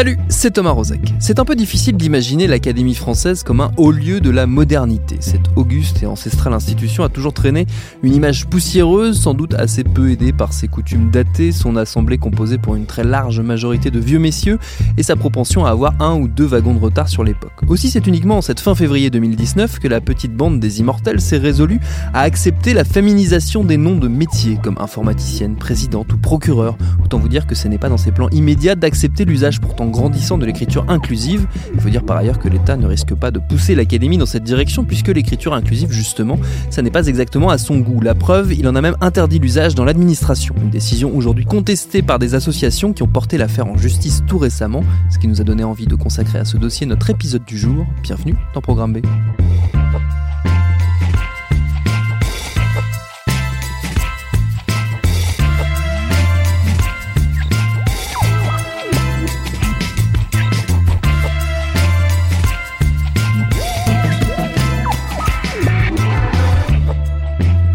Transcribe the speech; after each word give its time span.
Salut, 0.00 0.16
c'est 0.30 0.52
Thomas 0.52 0.70
Rozek. 0.70 1.12
C'est 1.18 1.40
un 1.40 1.44
peu 1.44 1.54
difficile 1.54 1.94
d'imaginer 1.94 2.46
l'Académie 2.46 2.94
française 2.94 3.42
comme 3.42 3.60
un 3.60 3.70
haut 3.76 3.90
lieu 3.90 4.22
de 4.22 4.30
la 4.30 4.46
modernité. 4.46 5.18
Cette 5.20 5.50
auguste 5.56 6.02
et 6.02 6.06
ancestrale 6.06 6.54
institution 6.54 7.04
a 7.04 7.10
toujours 7.10 7.34
traîné 7.34 7.66
une 8.02 8.14
image 8.14 8.46
poussiéreuse, 8.46 9.20
sans 9.20 9.34
doute 9.34 9.52
assez 9.52 9.84
peu 9.84 10.10
aidée 10.10 10.32
par 10.32 10.54
ses 10.54 10.68
coutumes 10.68 11.10
datées, 11.10 11.52
son 11.52 11.76
assemblée 11.76 12.16
composée 12.16 12.56
pour 12.56 12.76
une 12.76 12.86
très 12.86 13.04
large 13.04 13.40
majorité 13.40 13.90
de 13.90 14.00
vieux 14.00 14.18
messieurs 14.18 14.58
et 14.96 15.02
sa 15.02 15.16
propension 15.16 15.66
à 15.66 15.70
avoir 15.70 15.92
un 16.00 16.16
ou 16.16 16.28
deux 16.28 16.46
wagons 16.46 16.72
de 16.72 16.80
retard 16.80 17.10
sur 17.10 17.22
l'époque. 17.22 17.60
Aussi, 17.68 17.90
c'est 17.90 18.06
uniquement 18.06 18.38
en 18.38 18.42
cette 18.42 18.60
fin 18.60 18.74
février 18.74 19.10
2019 19.10 19.80
que 19.80 19.88
la 19.88 20.00
petite 20.00 20.34
bande 20.34 20.60
des 20.60 20.80
immortels 20.80 21.20
s'est 21.20 21.36
résolue 21.36 21.78
à 22.14 22.22
accepter 22.22 22.72
la 22.72 22.84
féminisation 22.84 23.64
des 23.64 23.76
noms 23.76 23.98
de 23.98 24.08
métiers 24.08 24.58
comme 24.62 24.78
informaticienne, 24.78 25.56
présidente 25.56 26.10
ou 26.14 26.16
procureur. 26.16 26.78
Autant 27.04 27.18
vous 27.18 27.28
dire 27.28 27.46
que 27.46 27.54
ce 27.54 27.68
n'est 27.68 27.76
pas 27.76 27.90
dans 27.90 27.98
ses 27.98 28.12
plans 28.12 28.30
immédiats 28.30 28.76
d'accepter 28.76 29.26
l'usage 29.26 29.60
pourtant 29.60 29.89
grandissant 29.90 30.38
de 30.38 30.46
l'écriture 30.46 30.84
inclusive. 30.88 31.46
Il 31.74 31.80
faut 31.80 31.90
dire 31.90 32.04
par 32.04 32.16
ailleurs 32.16 32.38
que 32.38 32.48
l'État 32.48 32.76
ne 32.76 32.86
risque 32.86 33.14
pas 33.14 33.30
de 33.30 33.38
pousser 33.38 33.74
l'Académie 33.74 34.18
dans 34.18 34.26
cette 34.26 34.44
direction 34.44 34.84
puisque 34.84 35.08
l'écriture 35.08 35.54
inclusive, 35.54 35.90
justement, 35.90 36.38
ça 36.70 36.82
n'est 36.82 36.90
pas 36.90 37.06
exactement 37.06 37.50
à 37.50 37.58
son 37.58 37.78
goût. 37.78 38.00
La 38.00 38.14
preuve, 38.14 38.52
il 38.52 38.66
en 38.68 38.74
a 38.74 38.80
même 38.80 38.96
interdit 39.00 39.38
l'usage 39.38 39.74
dans 39.74 39.84
l'administration. 39.84 40.54
Une 40.62 40.70
décision 40.70 41.14
aujourd'hui 41.14 41.44
contestée 41.44 42.02
par 42.02 42.18
des 42.18 42.34
associations 42.34 42.92
qui 42.92 43.02
ont 43.02 43.08
porté 43.08 43.38
l'affaire 43.38 43.66
en 43.66 43.76
justice 43.76 44.22
tout 44.26 44.38
récemment, 44.38 44.84
ce 45.10 45.18
qui 45.18 45.28
nous 45.28 45.40
a 45.40 45.44
donné 45.44 45.64
envie 45.64 45.86
de 45.86 45.94
consacrer 45.94 46.38
à 46.38 46.44
ce 46.44 46.56
dossier 46.56 46.86
notre 46.86 47.10
épisode 47.10 47.44
du 47.44 47.58
jour. 47.58 47.86
Bienvenue 48.02 48.36
dans 48.54 48.60
Programme 48.60 48.92
B. 48.92 48.98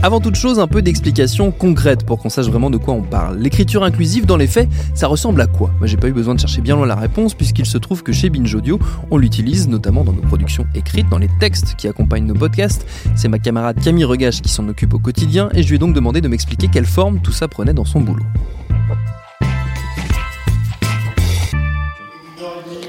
Avant 0.06 0.20
toute 0.20 0.36
chose, 0.36 0.60
un 0.60 0.68
peu 0.68 0.84
d'explication 0.84 1.50
concrète 1.50 2.06
pour 2.06 2.20
qu'on 2.20 2.30
sache 2.30 2.46
vraiment 2.46 2.70
de 2.70 2.78
quoi 2.78 2.94
on 2.94 3.02
parle. 3.02 3.40
L'écriture 3.40 3.84
inclusive, 3.84 4.28
dans 4.28 4.38
les 4.38 4.46
faits, 4.46 4.70
ça 4.94 5.08
ressemble 5.08 5.42
à 5.42 5.48
quoi? 5.48 5.72
Moi, 5.80 5.88
j'ai 5.88 5.98
pas 5.98 6.08
eu 6.08 6.14
besoin 6.14 6.36
de 6.36 6.40
chercher 6.40 6.62
bien 6.62 6.76
loin 6.76 6.86
la 6.86 6.94
réponse, 6.94 7.34
puisqu'il 7.34 7.66
se 7.66 7.80
trouve 7.80 8.04
que 8.04 8.12
chez 8.12 8.30
Binge 8.30 8.54
Audio, 8.54 8.78
on 9.10 9.18
l'utilise 9.18 9.68
notamment 9.68 10.04
dans 10.04 10.14
nos 10.14 10.22
productions 10.22 10.68
écrites, 10.76 11.10
dans 11.10 11.18
les 11.18 11.30
textes 11.40 11.74
qui 11.76 11.88
accompagnent 11.88 12.28
nos 12.28 12.36
podcasts. 12.36 12.86
C'est 13.16 13.30
ma 13.30 13.40
camarade 13.40 13.80
Camille 13.84 14.06
Regache 14.06 14.44
qui 14.44 14.50
s'en 14.50 14.70
occupe 14.70 14.94
au 14.94 15.00
quotidien, 15.00 15.50
et 15.56 15.64
je 15.64 15.70
lui 15.70 15.78
ai 15.78 15.80
donc 15.80 15.96
demandé 15.96 16.22
de 16.22 16.28
m'expliquer 16.28 16.68
quelle 16.68 16.86
forme 16.86 17.20
tout 17.20 17.32
ça 17.32 17.48
prenait 17.48 17.74
dans 17.74 17.84
son 17.84 18.02
boulot. 18.02 18.26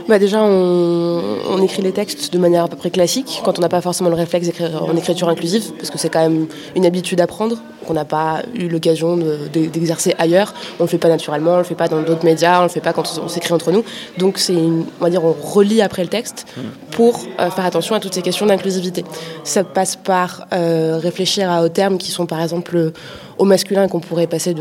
Bah 0.09 0.19
Déjà, 0.19 0.43
on, 0.43 1.39
on, 1.51 1.63
écrit 1.63 1.83
les 1.83 1.93
textes 1.93 2.33
de 2.33 2.39
manière 2.39 2.65
à 2.65 2.69
peu 2.69 2.77
près 2.77 2.91
classique, 2.91 3.41
quand 3.45 3.59
on 3.59 3.63
n'a 3.63 3.69
pas 3.69 3.81
forcément 3.81 4.11
le 4.11 4.17
réflexe 4.17 4.47
d'écrire 4.47 4.83
en 4.83 4.97
écriture 4.97 5.29
inclusive, 5.29 5.73
parce 5.73 5.91
que 5.91 5.99
c'est 5.99 6.09
quand 6.09 6.21
même 6.21 6.47
une 6.75 6.87
habitude 6.87 7.21
à 7.21 7.27
prendre, 7.27 7.57
qu'on 7.87 7.95
n'a 7.95 8.05
pas 8.05 8.43
eu 8.55 8.69
l'occasion 8.69 9.19
d'exercer 9.53 10.11
de, 10.11 10.15
ailleurs. 10.19 10.55
On 10.79 10.83
ne 10.83 10.87
le 10.87 10.91
fait 10.91 10.99
pas 10.99 11.09
naturellement, 11.09 11.53
on 11.53 11.55
ne 11.55 11.59
le 11.61 11.65
fait 11.65 11.75
pas 11.75 11.89
dans 11.89 12.03
d'autres 12.03 12.25
médias, 12.25 12.59
on 12.59 12.63
ne 12.63 12.65
le 12.65 12.73
fait 12.73 12.81
pas 12.81 12.93
quand 12.93 13.05
on 13.23 13.29
s'écrit 13.29 13.53
entre 13.53 13.73
nous. 13.73 13.85
Donc, 14.19 14.39
c'est 14.39 14.57
on 14.57 14.85
va 15.05 15.11
dire, 15.11 15.25
on 15.25 15.33
relit 15.33 15.83
après 15.83 16.03
le 16.03 16.09
texte 16.09 16.47
pour 16.91 17.21
euh, 17.41 17.51
faire 17.51 17.65
attention 17.65 17.95
à 17.95 18.01
toutes 18.01 18.15
ces 18.15 18.23
questions 18.23 18.47
d'inclusivité. 18.47 19.05
Ça 19.45 19.65
passe 19.65 19.97
par 19.97 20.47
euh, 20.53 20.99
réfléchir 21.01 21.51
à, 21.51 21.63
aux 21.63 21.69
termes 21.69 21.99
qui 21.99 22.11
sont, 22.11 22.27
par 22.27 22.41
exemple, 22.43 22.93
au 23.39 23.45
masculin 23.45 23.89
qu'on 23.89 24.01
pourrait 24.01 24.27
passer 24.27 24.55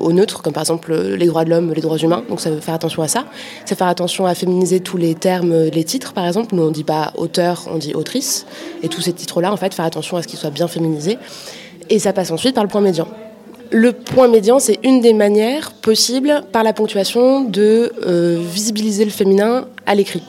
au 0.00 0.12
neutre, 0.12 0.42
comme 0.42 0.52
par 0.52 0.62
exemple 0.62 0.94
les 0.94 1.26
droits 1.26 1.44
de 1.44 1.50
l'homme, 1.50 1.72
les 1.72 1.80
droits 1.80 1.96
humains. 1.96 2.22
Donc 2.28 2.40
ça 2.40 2.50
veut 2.50 2.60
faire 2.60 2.74
attention 2.74 3.02
à 3.02 3.08
ça. 3.08 3.24
Ça 3.64 3.74
faire 3.74 3.86
attention 3.86 4.26
à 4.26 4.34
féminiser 4.34 4.80
tous 4.80 4.98
les 4.98 5.14
termes, 5.14 5.54
les 5.72 5.84
titres 5.84 6.12
par 6.12 6.26
exemple. 6.26 6.54
Nous 6.54 6.62
on 6.62 6.70
dit 6.70 6.84
pas 6.84 7.12
auteur, 7.16 7.68
on 7.72 7.78
dit 7.78 7.94
autrice. 7.94 8.46
Et 8.82 8.88
tous 8.88 9.00
ces 9.00 9.12
titres-là, 9.12 9.52
en 9.52 9.56
fait, 9.56 9.74
faire 9.74 9.84
attention 9.84 10.16
à 10.16 10.22
ce 10.22 10.28
qu'ils 10.28 10.38
soient 10.38 10.50
bien 10.50 10.68
féminisés. 10.68 11.18
Et 11.90 11.98
ça 11.98 12.12
passe 12.12 12.30
ensuite 12.30 12.54
par 12.54 12.64
le 12.64 12.70
point 12.70 12.80
médian. 12.80 13.08
Le 13.70 13.92
point 13.92 14.28
médian, 14.28 14.58
c'est 14.58 14.78
une 14.82 15.00
des 15.00 15.12
manières 15.12 15.72
possibles 15.72 16.42
par 16.52 16.62
la 16.62 16.72
ponctuation 16.72 17.42
de 17.42 17.92
euh, 18.06 18.38
visibiliser 18.40 19.04
le 19.04 19.10
féminin 19.10 19.66
à 19.84 19.94
l'écrit. 19.94 20.22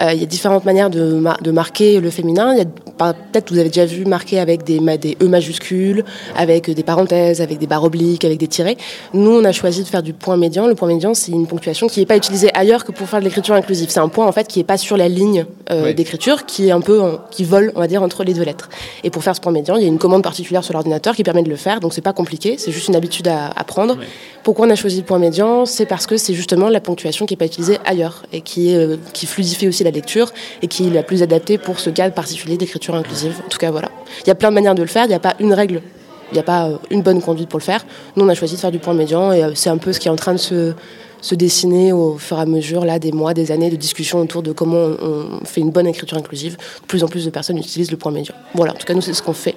Euh, 0.00 0.12
il 0.12 0.20
y 0.20 0.22
a 0.22 0.26
différentes 0.26 0.64
manières 0.64 0.90
de, 0.90 1.20
de 1.42 1.50
marquer 1.50 2.00
le 2.00 2.10
féminin. 2.10 2.54
Peut-être 2.98 3.52
vous 3.52 3.58
avez 3.58 3.68
déjà 3.68 3.86
vu 3.86 4.04
marquer 4.04 4.38
avec 4.38 4.64
des, 4.64 4.78
des, 4.98 5.16
E 5.20 5.26
majuscules, 5.26 6.04
avec 6.36 6.70
des 6.70 6.82
parenthèses, 6.82 7.40
avec 7.40 7.58
des 7.58 7.66
barres 7.66 7.84
obliques, 7.84 8.24
avec 8.24 8.38
des 8.38 8.48
tirets. 8.48 8.76
Nous, 9.14 9.30
on 9.30 9.44
a 9.44 9.52
choisi 9.52 9.82
de 9.82 9.88
faire 9.88 10.02
du 10.02 10.12
point 10.12 10.36
médian. 10.36 10.66
Le 10.66 10.74
point 10.74 10.88
médian, 10.88 11.14
c'est 11.14 11.32
une 11.32 11.46
ponctuation 11.46 11.88
qui 11.88 12.00
n'est 12.00 12.06
pas 12.06 12.16
utilisée 12.16 12.50
ailleurs 12.54 12.84
que 12.84 12.92
pour 12.92 13.08
faire 13.08 13.20
de 13.20 13.24
l'écriture 13.24 13.54
inclusive. 13.54 13.88
C'est 13.90 14.00
un 14.00 14.08
point 14.08 14.26
en 14.26 14.32
fait 14.32 14.46
qui 14.46 14.58
n'est 14.58 14.64
pas 14.64 14.78
sur 14.78 14.96
la 14.96 15.08
ligne 15.08 15.46
euh, 15.70 15.86
oui. 15.86 15.94
d'écriture, 15.94 16.46
qui 16.46 16.68
est 16.68 16.70
un 16.70 16.80
peu 16.80 17.00
en, 17.00 17.18
qui 17.30 17.44
vole, 17.44 17.72
on 17.74 17.80
va 17.80 17.86
dire, 17.86 18.02
entre 18.02 18.24
les 18.24 18.34
deux 18.34 18.44
lettres. 18.44 18.68
Et 19.04 19.10
pour 19.10 19.22
faire 19.22 19.34
ce 19.34 19.40
point 19.40 19.52
médian, 19.52 19.76
il 19.76 19.82
y 19.82 19.84
a 19.84 19.88
une 19.88 19.98
commande 19.98 20.22
particulière 20.22 20.64
sur 20.64 20.74
l'ordinateur 20.74 21.14
qui 21.14 21.24
permet 21.24 21.42
de 21.42 21.50
le 21.50 21.56
faire. 21.56 21.80
Donc 21.80 21.92
c'est 21.92 22.00
pas 22.02 22.12
compliqué, 22.12 22.56
c'est 22.58 22.72
juste 22.72 22.88
une 22.88 22.96
habitude 22.96 23.28
à, 23.28 23.48
à 23.48 23.64
prendre. 23.64 23.96
Oui. 23.98 24.06
Pourquoi 24.42 24.66
on 24.66 24.70
a 24.70 24.76
choisi 24.76 24.98
le 24.98 25.04
point 25.04 25.18
médian? 25.18 25.66
C'est 25.66 25.84
parce 25.84 26.06
que 26.06 26.16
c'est 26.16 26.32
justement 26.32 26.68
la 26.68 26.80
ponctuation 26.80 27.26
qui 27.26 27.34
n'est 27.34 27.38
pas 27.38 27.44
utilisée 27.44 27.78
ailleurs 27.84 28.24
et 28.32 28.40
qui, 28.40 28.70
est, 28.70 28.76
euh, 28.76 28.96
qui 29.12 29.26
fluidifie 29.26 29.68
aussi 29.68 29.84
la 29.84 29.87
lecture 29.90 30.32
et 30.62 30.68
qui 30.68 30.86
est 30.86 30.90
la 30.90 31.02
plus 31.02 31.22
adaptée 31.22 31.58
pour 31.58 31.80
ce 31.80 31.90
cadre 31.90 32.14
particulier 32.14 32.56
d'écriture 32.56 32.94
inclusive. 32.94 33.36
En 33.44 33.48
tout 33.48 33.58
cas, 33.58 33.70
voilà. 33.70 33.90
Il 34.22 34.28
y 34.28 34.30
a 34.30 34.34
plein 34.34 34.50
de 34.50 34.54
manières 34.54 34.74
de 34.74 34.82
le 34.82 34.88
faire, 34.88 35.04
il 35.04 35.08
n'y 35.08 35.14
a 35.14 35.20
pas 35.20 35.34
une 35.40 35.52
règle, 35.52 35.82
il 36.30 36.34
n'y 36.34 36.40
a 36.40 36.42
pas 36.42 36.70
une 36.90 37.02
bonne 37.02 37.22
conduite 37.22 37.48
pour 37.48 37.58
le 37.58 37.64
faire. 37.64 37.84
Nous, 38.16 38.24
on 38.24 38.28
a 38.28 38.34
choisi 38.34 38.54
de 38.54 38.60
faire 38.60 38.72
du 38.72 38.78
point 38.78 38.94
médian 38.94 39.32
et 39.32 39.42
c'est 39.54 39.70
un 39.70 39.78
peu 39.78 39.92
ce 39.92 40.00
qui 40.00 40.08
est 40.08 40.10
en 40.10 40.16
train 40.16 40.32
de 40.32 40.38
se, 40.38 40.74
se 41.20 41.34
dessiner 41.34 41.92
au 41.92 42.18
fur 42.18 42.38
et 42.38 42.42
à 42.42 42.46
mesure 42.46 42.84
là, 42.84 42.98
des 42.98 43.12
mois, 43.12 43.34
des 43.34 43.50
années 43.50 43.70
de 43.70 43.76
discussion 43.76 44.20
autour 44.20 44.42
de 44.42 44.52
comment 44.52 44.76
on, 45.00 45.40
on 45.40 45.44
fait 45.44 45.60
une 45.60 45.70
bonne 45.70 45.86
écriture 45.86 46.18
inclusive. 46.18 46.56
De 46.56 46.86
plus 46.86 47.02
en 47.04 47.08
plus 47.08 47.24
de 47.24 47.30
personnes 47.30 47.58
utilisent 47.58 47.90
le 47.90 47.96
point 47.96 48.12
médian. 48.12 48.34
Voilà, 48.54 48.72
en 48.72 48.76
tout 48.76 48.86
cas, 48.86 48.94
nous, 48.94 49.02
c'est 49.02 49.14
ce 49.14 49.22
qu'on 49.22 49.32
fait. 49.32 49.56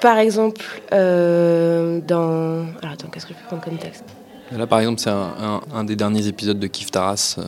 Par 0.00 0.18
exemple, 0.18 0.64
euh, 0.92 2.00
dans. 2.06 2.64
Alors, 2.80 2.94
attends, 2.94 3.08
qu'est-ce 3.12 3.26
que 3.26 3.34
je 3.34 3.38
peux 3.38 3.46
prendre 3.46 3.62
comme 3.62 3.76
texte? 3.76 4.04
Là, 4.50 4.66
par 4.66 4.80
exemple, 4.80 4.98
c'est 4.98 5.10
un, 5.10 5.34
un, 5.38 5.60
un, 5.74 5.84
des 5.84 5.94
derniers 5.94 6.26
épisodes 6.26 6.58
de 6.58 6.66
Kif 6.66 6.90
Taras. 6.90 7.36
Euh 7.38 7.44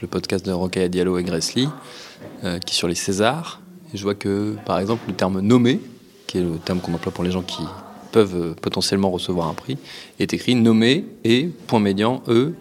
le 0.00 0.06
podcast 0.06 0.44
de 0.46 0.52
Rocaille 0.52 0.88
Diallo 0.88 1.18
et 1.18 1.22
Lee, 1.22 1.68
euh, 2.44 2.58
qui 2.58 2.74
est 2.74 2.76
sur 2.76 2.88
les 2.88 2.94
Césars. 2.94 3.60
Je 3.92 4.02
vois 4.02 4.14
que, 4.14 4.56
par 4.64 4.78
exemple, 4.78 5.02
le 5.08 5.14
terme 5.14 5.40
nommé, 5.40 5.80
qui 6.26 6.38
est 6.38 6.42
le 6.42 6.58
terme 6.58 6.80
qu'on 6.80 6.94
emploie 6.94 7.12
pour 7.12 7.24
les 7.24 7.30
gens 7.30 7.42
qui 7.42 7.62
peuvent 8.12 8.54
potentiellement 8.60 9.10
recevoir 9.10 9.48
un 9.48 9.54
prix, 9.54 9.78
est 10.18 10.32
écrit 10.32 10.54
nommé 10.54 11.04
et 11.24 11.50
point 11.66 11.80
médian 11.80 12.22
E. 12.28 12.52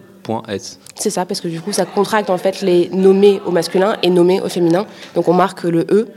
C'est 0.96 1.10
ça, 1.10 1.26
parce 1.26 1.42
que 1.42 1.48
du 1.48 1.60
coup, 1.60 1.72
ça 1.72 1.86
contracte 1.86 2.30
en 2.30 2.38
fait 2.38 2.62
les 2.62 2.90
nommés 2.90 3.42
au 3.46 3.52
masculin 3.52 3.98
et 4.04 4.10
nommés 4.12 4.42
au 4.42 4.50
féminin. 4.50 4.86
Donc 5.16 5.28
on 5.28 5.34
marque 5.34 5.64
le 5.64 5.88
E 5.90 6.08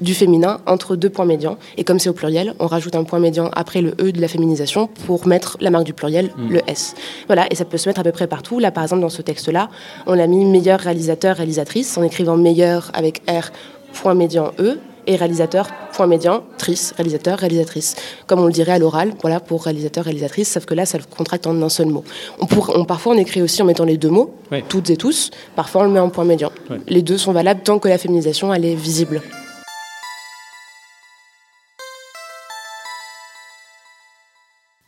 du 0.00 0.14
féminin 0.14 0.60
entre 0.66 0.96
deux 0.96 1.10
points 1.10 1.24
médians. 1.24 1.56
Et 1.76 1.84
comme 1.84 1.98
c'est 1.98 2.08
au 2.08 2.12
pluriel, 2.12 2.54
on 2.58 2.66
rajoute 2.66 2.94
un 2.96 3.04
point 3.04 3.18
médian 3.18 3.50
après 3.54 3.80
le 3.82 3.94
E 4.00 4.12
de 4.12 4.20
la 4.20 4.28
féminisation 4.28 4.88
pour 5.06 5.26
mettre 5.26 5.56
la 5.60 5.70
marque 5.70 5.84
du 5.84 5.92
pluriel, 5.92 6.30
Mm. 6.36 6.50
le 6.52 6.60
S. 6.66 6.94
Voilà, 7.26 7.46
et 7.50 7.54
ça 7.54 7.64
peut 7.64 7.78
se 7.78 7.88
mettre 7.88 8.00
à 8.00 8.04
peu 8.04 8.12
près 8.12 8.26
partout. 8.26 8.58
Là, 8.58 8.70
par 8.70 8.82
exemple, 8.84 9.02
dans 9.02 9.08
ce 9.08 9.22
texte-là, 9.22 9.68
on 10.06 10.18
a 10.18 10.26
mis 10.26 10.44
meilleur 10.44 10.80
réalisateur, 10.80 11.36
réalisatrice, 11.36 11.96
en 11.98 12.02
écrivant 12.02 12.36
meilleur 12.36 12.90
avec 12.94 13.22
R, 13.28 13.50
point 13.92 14.14
médian 14.14 14.52
E, 14.58 14.78
et 15.06 15.16
réalisateur, 15.16 15.68
point 15.94 16.06
médian, 16.06 16.42
trice, 16.58 16.92
réalisateur, 16.98 17.38
réalisatrice. 17.38 17.96
Comme 18.26 18.40
on 18.40 18.44
le 18.46 18.52
dirait 18.52 18.72
à 18.72 18.78
l'oral, 18.78 19.12
voilà, 19.22 19.40
pour 19.40 19.64
réalisateur, 19.64 20.04
réalisatrice, 20.04 20.52
sauf 20.52 20.66
que 20.66 20.74
là, 20.74 20.84
ça 20.84 20.98
le 20.98 21.04
contracte 21.04 21.46
en 21.46 21.62
un 21.62 21.68
seul 21.70 21.86
mot. 21.86 22.04
On 22.40 22.44
pour- 22.46 22.70
on- 22.76 22.84
parfois, 22.84 23.14
on 23.14 23.18
écrit 23.18 23.40
aussi 23.40 23.62
en 23.62 23.64
mettant 23.64 23.84
les 23.86 23.96
deux 23.96 24.10
mots, 24.10 24.34
toutes 24.68 24.90
et 24.90 24.98
tous. 24.98 25.30
Parfois, 25.56 25.80
on 25.80 25.84
le 25.84 25.90
met 25.90 25.98
en 26.00 26.10
point 26.10 26.26
médian. 26.26 26.50
Les 26.88 27.00
deux 27.00 27.16
sont 27.16 27.32
valables 27.32 27.62
tant 27.62 27.78
que 27.78 27.88
la 27.88 27.96
féminisation, 27.96 28.52
elle 28.52 28.66
est 28.66 28.74
visible. 28.74 29.22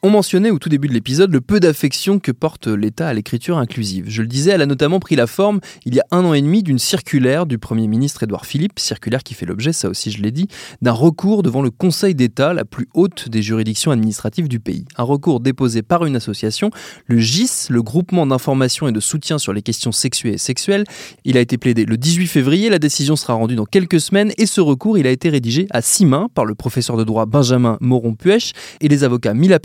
On 0.02 0.08
mentionnait 0.08 0.50
au 0.50 0.58
tout 0.58 0.70
début 0.70 0.88
de 0.88 0.94
l'épisode 0.94 1.30
le 1.30 1.42
peu 1.42 1.60
d'affection 1.60 2.20
que 2.20 2.32
porte 2.32 2.68
l'État 2.68 3.08
à 3.08 3.12
l'écriture 3.12 3.58
inclusive. 3.58 4.06
Je 4.08 4.22
le 4.22 4.28
disais, 4.28 4.52
elle 4.52 4.62
a 4.62 4.66
notamment 4.66 4.98
pris 4.98 5.14
la 5.14 5.26
forme, 5.26 5.60
il 5.84 5.94
y 5.94 6.00
a 6.00 6.06
un 6.10 6.24
an 6.24 6.32
et 6.32 6.40
demi, 6.40 6.62
d'une 6.62 6.78
circulaire 6.78 7.44
du 7.44 7.58
Premier 7.58 7.86
ministre 7.86 8.22
Édouard 8.22 8.46
Philippe, 8.46 8.78
circulaire 8.78 9.22
qui 9.22 9.34
fait 9.34 9.44
l'objet, 9.44 9.74
ça 9.74 9.90
aussi 9.90 10.10
je 10.10 10.22
l'ai 10.22 10.30
dit, 10.30 10.48
d'un 10.80 10.92
recours 10.92 11.42
devant 11.42 11.60
le 11.60 11.70
Conseil 11.70 12.14
d'État, 12.14 12.54
la 12.54 12.64
plus 12.64 12.88
haute 12.94 13.28
des 13.28 13.42
juridictions 13.42 13.90
administratives 13.90 14.48
du 14.48 14.58
pays. 14.58 14.86
Un 14.96 15.02
recours 15.02 15.38
déposé 15.38 15.82
par 15.82 16.06
une 16.06 16.16
association, 16.16 16.70
le 17.04 17.18
GIS, 17.18 17.66
le 17.68 17.82
groupement 17.82 18.26
d'information 18.26 18.88
et 18.88 18.92
de 18.92 19.00
soutien 19.00 19.36
sur 19.36 19.52
les 19.52 19.60
questions 19.60 19.92
sexuées 19.92 20.32
et 20.32 20.38
sexuelles. 20.38 20.84
Il 21.26 21.36
a 21.36 21.40
été 21.40 21.58
plaidé 21.58 21.84
le 21.84 21.98
18 21.98 22.26
février, 22.26 22.70
la 22.70 22.78
décision 22.78 23.16
sera 23.16 23.34
rendue 23.34 23.54
dans 23.54 23.66
quelques 23.66 24.00
semaines 24.00 24.32
et 24.38 24.46
ce 24.46 24.62
recours, 24.62 24.96
il 24.96 25.06
a 25.06 25.10
été 25.10 25.28
rédigé 25.28 25.66
à 25.68 25.82
six 25.82 26.06
mains 26.06 26.30
par 26.34 26.46
le 26.46 26.54
professeur 26.54 26.96
de 26.96 27.04
droit 27.04 27.26
Benjamin 27.26 27.76
Moron-Puech 27.82 28.54
et 28.80 28.88
les 28.88 29.04
avocats 29.04 29.34
Mila 29.34 29.58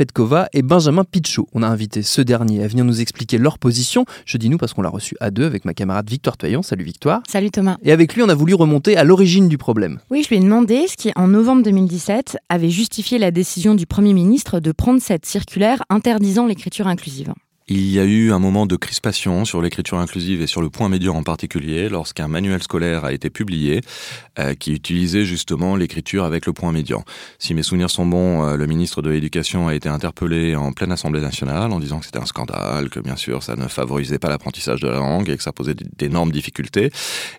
Et 0.54 0.64
Benjamin 0.64 1.04
Pichot. 1.04 1.48
On 1.54 1.62
a 1.62 1.68
invité 1.68 2.02
ce 2.02 2.20
dernier 2.20 2.64
à 2.64 2.68
venir 2.68 2.84
nous 2.84 3.00
expliquer 3.00 3.38
leur 3.38 3.60
position. 3.60 4.06
Je 4.26 4.38
dis 4.38 4.50
nous 4.50 4.58
parce 4.58 4.74
qu'on 4.74 4.82
l'a 4.82 4.90
reçu 4.90 5.16
à 5.20 5.30
deux 5.30 5.46
avec 5.46 5.66
ma 5.66 5.76
camarade 5.76 6.10
Victoire 6.10 6.36
Toyon. 6.36 6.64
Salut 6.64 6.84
Victoire. 6.84 7.22
Salut 7.28 7.52
Thomas. 7.52 7.78
Et 7.84 7.92
avec 7.92 8.16
lui, 8.16 8.24
on 8.24 8.30
a 8.30 8.34
voulu 8.34 8.56
remonter 8.56 8.98
à 8.98 9.04
l'origine 9.04 9.48
du 9.48 9.60
problème. 9.60 10.00
Oui, 10.10 10.24
je 10.24 10.30
lui 10.30 10.38
ai 10.38 10.40
demandé 10.40 10.88
ce 10.88 10.98
qui, 10.98 11.12
en 11.16 11.28
novembre 11.28 11.62
2017, 11.64 12.38
avait 12.50 12.72
justifié 12.72 13.20
la 13.20 13.30
décision 13.30 13.76
du 13.76 13.86
Premier 13.86 14.14
ministre 14.14 14.60
de 14.60 14.72
prendre 14.72 15.00
cette 15.00 15.28
circulaire 15.28 15.84
interdisant 15.90 16.48
l'écriture 16.48 16.88
inclusive. 16.88 17.32
Il 17.68 17.90
y 17.90 18.00
a 18.00 18.04
eu 18.04 18.32
un 18.32 18.38
moment 18.38 18.68
de 18.68 18.76
crispation 18.76 19.44
sur 19.44 19.60
l'écriture 19.60 19.98
inclusive 19.98 20.40
et 20.40 20.46
sur 20.46 20.62
le 20.62 20.70
point 20.70 20.88
médian 20.88 21.16
en 21.16 21.24
particulier 21.24 21.90
lorsqu'un 21.90 22.28
manuel 22.28 22.62
scolaire 22.62 23.06
a 23.06 23.12
été 23.12 23.32
publié 23.32 23.82
euh, 24.38 24.54
qui 24.54 24.72
utilisait 24.72 25.26
justement 25.26 25.76
l'écriture 25.76 26.26
avec 26.26 26.46
le 26.46 26.54
point 26.54 26.72
médian. 26.72 27.04
Si 27.40 27.56
mes 27.56 27.64
souvenirs 27.64 27.90
sont 27.90 28.06
bons, 28.06 28.44
euh, 28.46 28.56
le 28.56 28.68
ministre 28.68 29.02
de 29.02 29.10
l'Éducation 29.10 29.68
a 29.68 29.74
été 29.74 29.90
interpellé 29.90 30.56
en 30.56 30.74
pleine 30.74 30.92
Assemblée 30.92 31.22
nationale 31.22 31.72
en 31.72 31.80
disant 31.80 31.98
que 31.98 32.06
c'était 32.06 32.20
un 32.20 32.28
scandale, 32.28 32.92
que 32.92 33.00
bien 33.00 33.16
sûr 33.16 33.42
ça 33.42 33.56
ne 33.56 33.68
favorisait 33.68 34.20
pas 34.20 34.30
l'apprentissage 34.30 34.82
de 34.82 34.88
la 34.88 34.98
langue 34.98 35.28
et 35.32 35.36
que 35.36 35.42
ça 35.42 35.52
posait 35.52 35.74
d'énormes 35.98 36.32
difficultés. 36.32 36.92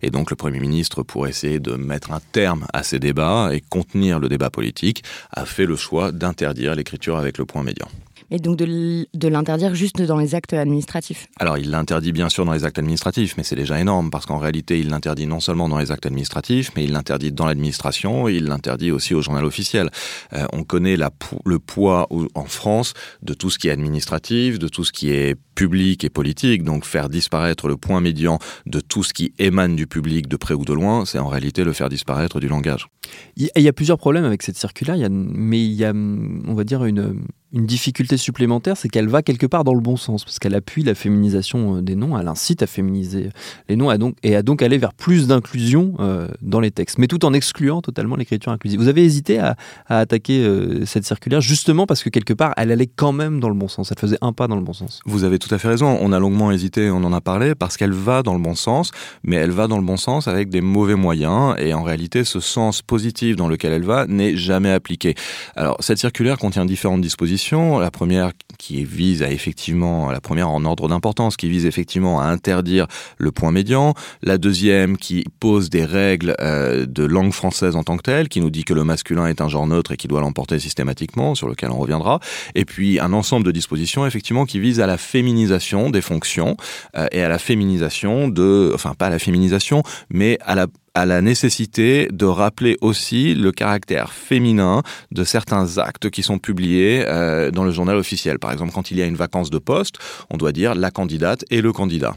Et 0.02 0.11
donc 0.11 0.31
le 0.31 0.37
Premier 0.37 0.58
ministre, 0.58 1.05
pour 1.05 1.28
essayer 1.28 1.61
de 1.61 1.75
mettre 1.75 2.11
un 2.11 2.20
terme 2.32 2.67
à 2.73 2.82
ces 2.82 2.99
débats 2.99 3.50
et 3.52 3.61
contenir 3.61 4.19
le 4.19 4.28
débat 4.28 4.50
politique, 4.50 5.05
a 5.31 5.46
fait 5.46 5.67
le 5.67 5.76
choix 5.76 6.11
d'interdire 6.11 6.75
l'écriture 6.75 7.17
avec 7.17 7.38
le 7.38 7.44
point 7.44 7.62
médian. 7.62 7.87
Et 8.31 8.38
donc 8.38 8.56
de 8.56 9.06
de 9.14 9.28
l'interdire 9.28 9.75
juste 9.75 10.00
dans 10.02 10.17
les 10.19 10.34
actes 10.34 10.52
administratifs. 10.52 11.28
Alors, 11.38 11.58
il 11.58 11.70
l'interdit 11.70 12.12
bien 12.12 12.28
sûr 12.28 12.44
dans 12.44 12.52
les 12.52 12.64
actes 12.64 12.78
administratifs, 12.78 13.37
mais 13.37 13.44
c'est 13.44 13.55
déjà 13.56 13.81
énorme 13.81 14.11
parce 14.11 14.26
qu'en 14.26 14.38
réalité, 14.38 14.78
il 14.81 14.88
l'interdit 14.88 15.26
non 15.26 15.40
seulement 15.40 15.69
dans 15.69 15.78
les 15.78 15.93
actes 15.93 16.06
administratifs, 16.06 16.70
mais 16.76 16.84
il 16.84 16.93
l'interdit 16.93 17.31
dans 17.32 17.46
l'administration 17.46 18.28
et 18.28 18.34
il 18.34 18.44
l'interdit 18.44 18.90
aussi 18.90 19.14
au 19.14 19.23
journal 19.23 19.44
officiel. 19.44 19.90
Euh, 20.32 20.44
on 20.52 20.64
connaît 20.64 20.96
la, 20.96 21.11
le 21.44 21.58
poids 21.58 22.08
en 22.34 22.44
France 22.44 22.94
de 23.23 23.34
tout 23.34 23.50
ce 23.50 23.58
qui 23.58 23.69
est 23.69 23.73
administratif, 23.73 24.58
de 24.58 24.69
tout 24.69 24.84
ce 24.84 24.93
qui 24.93 25.11
est 25.11 25.37
public 25.55 26.05
et 26.05 26.11
politique. 26.11 26.62
Donc, 26.64 26.84
faire 26.84 27.08
disparaître 27.08 27.69
le 27.69 27.76
point 27.76 28.00
médian 28.00 28.38
de 28.67 28.81
tout 28.81 29.02
ce 29.02 29.14
qui 29.14 29.32
émane 29.38 29.76
du 29.76 29.87
public 29.87 30.28
de 30.28 30.37
près 30.37 30.55
ou 30.55 30.64
de 30.64 30.73
loin, 30.73 31.05
c'est 31.06 31.19
en 31.19 31.28
réalité 31.28 31.64
le 31.64 31.73
faire 31.73 31.88
disparaître 31.88 32.40
du 32.40 32.49
langage. 32.49 32.88
Il 33.37 33.49
y 33.56 33.69
a- 33.69 33.73
plusieurs 33.73 33.99
problèmes 33.99 34.25
avec 34.25 34.43
cette 34.43 34.56
circulaire, 34.56 34.96
mais 35.11 35.64
il 35.64 35.73
y 35.73 35.84
a, 35.84 35.93
on 35.94 36.55
va 36.55 36.64
dire, 36.64 36.84
une, 36.84 37.23
une 37.56 37.66
difficulté 37.66 38.16
supplémentaire, 38.18 38.76
c'est 38.76 38.88
qu'elle 38.88 39.08
va 39.08 39.22
quelque 39.22 39.46
part 39.46 39.64
dans 39.64 39.72
le 39.72 39.80
bon 39.80 39.96
sens, 39.96 40.24
parce 40.24 40.38
qu'elle 40.38 40.54
appuie 40.54 40.82
la 40.82 40.94
féminisation 40.94 41.76
euh, 41.76 41.82
des 41.82 41.96
noms, 41.96 42.18
elle 42.18 42.28
incite 42.28 42.62
à 42.62 42.66
féminiser 42.66 43.30
les 43.68 43.76
noms 43.76 43.94
donc, 43.96 44.16
et 44.22 44.36
à 44.36 44.42
donc 44.42 44.60
aller 44.62 44.76
vers 44.76 44.92
plus 44.92 45.26
d'inclusion 45.26 45.94
euh, 46.00 46.28
dans 46.42 46.60
les 46.60 46.70
textes, 46.70 46.98
mais 46.98 47.06
tout 47.06 47.24
en 47.24 47.32
excluant 47.32 47.80
totalement 47.80 48.16
l'écriture 48.16 48.52
inclusive. 48.52 48.78
Vous 48.78 48.88
avez 48.88 49.04
hésité 49.04 49.38
à, 49.38 49.56
à 49.86 50.00
attaquer 50.00 50.44
euh, 50.44 50.84
cette 50.84 51.06
circulaire 51.06 51.40
justement 51.40 51.86
parce 51.86 52.02
que 52.02 52.10
quelque 52.10 52.34
part, 52.34 52.52
elle 52.58 52.70
allait 52.70 52.90
quand 52.94 53.12
même 53.12 53.40
dans 53.40 53.48
le 53.48 53.54
bon 53.54 53.68
sens, 53.68 53.90
elle 53.90 53.98
faisait 53.98 54.18
un 54.20 54.34
pas 54.34 54.48
dans 54.48 54.56
le 54.56 54.62
bon 54.62 54.74
sens. 54.74 55.00
Vous 55.06 55.24
avez 55.24 55.38
tout 55.38 55.52
à 55.54 55.58
fait 55.58 55.68
raison. 55.68 55.98
On 56.00 56.12
a 56.12 56.18
longuement 56.18 56.52
hésité, 56.52 56.90
on 56.90 57.02
en 57.04 57.12
a 57.12 57.22
parlé, 57.22 57.54
parce 57.54 57.78
qu'elle 57.78 57.92
va 57.92 58.22
dans 58.22 58.34
le 58.34 58.40
bon 58.40 58.54
sens, 58.54 58.90
mais 59.22 59.36
elle 59.36 59.50
va 59.50 59.66
dans 59.66 59.78
le 59.78 59.84
bon 59.84 59.96
sens 59.96 60.28
avec 60.28 60.50
des 60.50 60.60
mauvais 60.60 60.94
moyens, 60.94 61.54
et 61.58 61.72
en 61.72 61.82
réalité, 61.82 62.24
ce 62.24 62.40
sens 62.40 62.82
positif 62.82 63.36
dans 63.36 63.48
lequel 63.48 63.72
elle 63.72 63.84
va 63.84 64.06
n'est 64.06 64.36
jamais 64.36 64.72
appliqué. 64.72 65.14
Alors, 65.54 65.76
cette 65.80 65.98
circulaire 65.98 66.36
contient 66.36 66.66
différentes 66.66 67.00
dispositions. 67.00 67.45
La 67.52 67.90
première 67.93 68.32
qui 68.58 68.84
vise 68.84 69.22
à 69.22 69.31
effectivement, 69.31 70.10
la 70.10 70.20
première 70.20 70.48
en 70.48 70.64
ordre 70.64 70.88
d'importance, 70.88 71.37
qui 71.37 71.48
vise 71.48 71.64
effectivement 71.64 72.20
à 72.20 72.25
interdire 72.25 72.87
le 73.19 73.31
point 73.31 73.52
médian. 73.52 73.94
La 74.22 74.37
deuxième 74.37 74.96
qui 74.96 75.25
pose 75.38 75.70
des 75.70 75.84
règles 75.84 76.34
euh, 76.40 76.87
de 76.87 77.04
langue 77.04 77.32
française 77.32 77.76
en 77.76 77.84
tant 77.84 77.98
que 77.98 78.02
telle, 78.02 78.28
qui 78.28 78.40
nous 78.40 78.50
dit 78.50 78.64
que 78.64 78.75
le 78.75 78.82
masculin 78.82 79.28
est 79.28 79.40
un 79.40 79.48
genre 79.48 79.69
neutre 79.69 79.93
et 79.93 79.96
qui 79.96 80.08
doit 80.08 80.20
l'emporter 80.20 80.58
systématiquement, 80.58 81.37
sur 81.37 81.48
lequel 81.48 81.70
on 81.70 81.78
reviendra. 81.78 82.19
Et 82.56 82.64
puis 82.64 82.98
un 82.98 83.12
ensemble 83.12 83.46
de 83.46 83.52
dispositions 83.52 84.04
effectivement 84.06 84.44
qui 84.44 84.58
visent 84.58 84.81
à 84.81 84.87
la 84.87 84.99
féminisation 84.99 85.90
des 85.90 86.00
fonctions 86.00 86.56
euh, 86.96 87.06
et 87.12 87.22
à 87.22 87.28
la 87.28 87.38
féminisation 87.38 88.26
de, 88.28 88.72
enfin 88.75 88.94
pas 88.94 89.06
à 89.06 89.10
la 89.10 89.20
féminisation, 89.20 89.84
mais 90.10 90.38
à 90.44 90.56
la 90.56 90.66
à 90.96 91.04
la 91.04 91.20
nécessité 91.20 92.08
de 92.10 92.25
rappeler 92.25 92.78
aussi 92.81 93.34
le 93.34 93.52
caractère 93.52 94.14
féminin 94.14 94.82
de 95.12 95.25
certains 95.25 95.76
actes 95.76 96.08
qui 96.08 96.22
sont 96.22 96.38
publiés 96.38 97.04
euh, 97.06 97.50
dans 97.50 97.64
le 97.64 97.70
journal 97.70 97.96
officiel. 97.96 98.38
Par 98.38 98.50
exemple, 98.50 98.72
quand 98.72 98.90
il 98.90 98.96
y 98.96 99.02
a 99.02 99.04
une 99.04 99.14
vacance 99.14 99.50
de 99.50 99.58
poste, 99.58 99.96
on 100.31 100.38
doit 100.38 100.52
dire 100.52 100.75
la 100.75 100.90
candidate 100.90 101.44
et 101.50 101.60
le 101.60 101.70
candidat. 101.75 102.16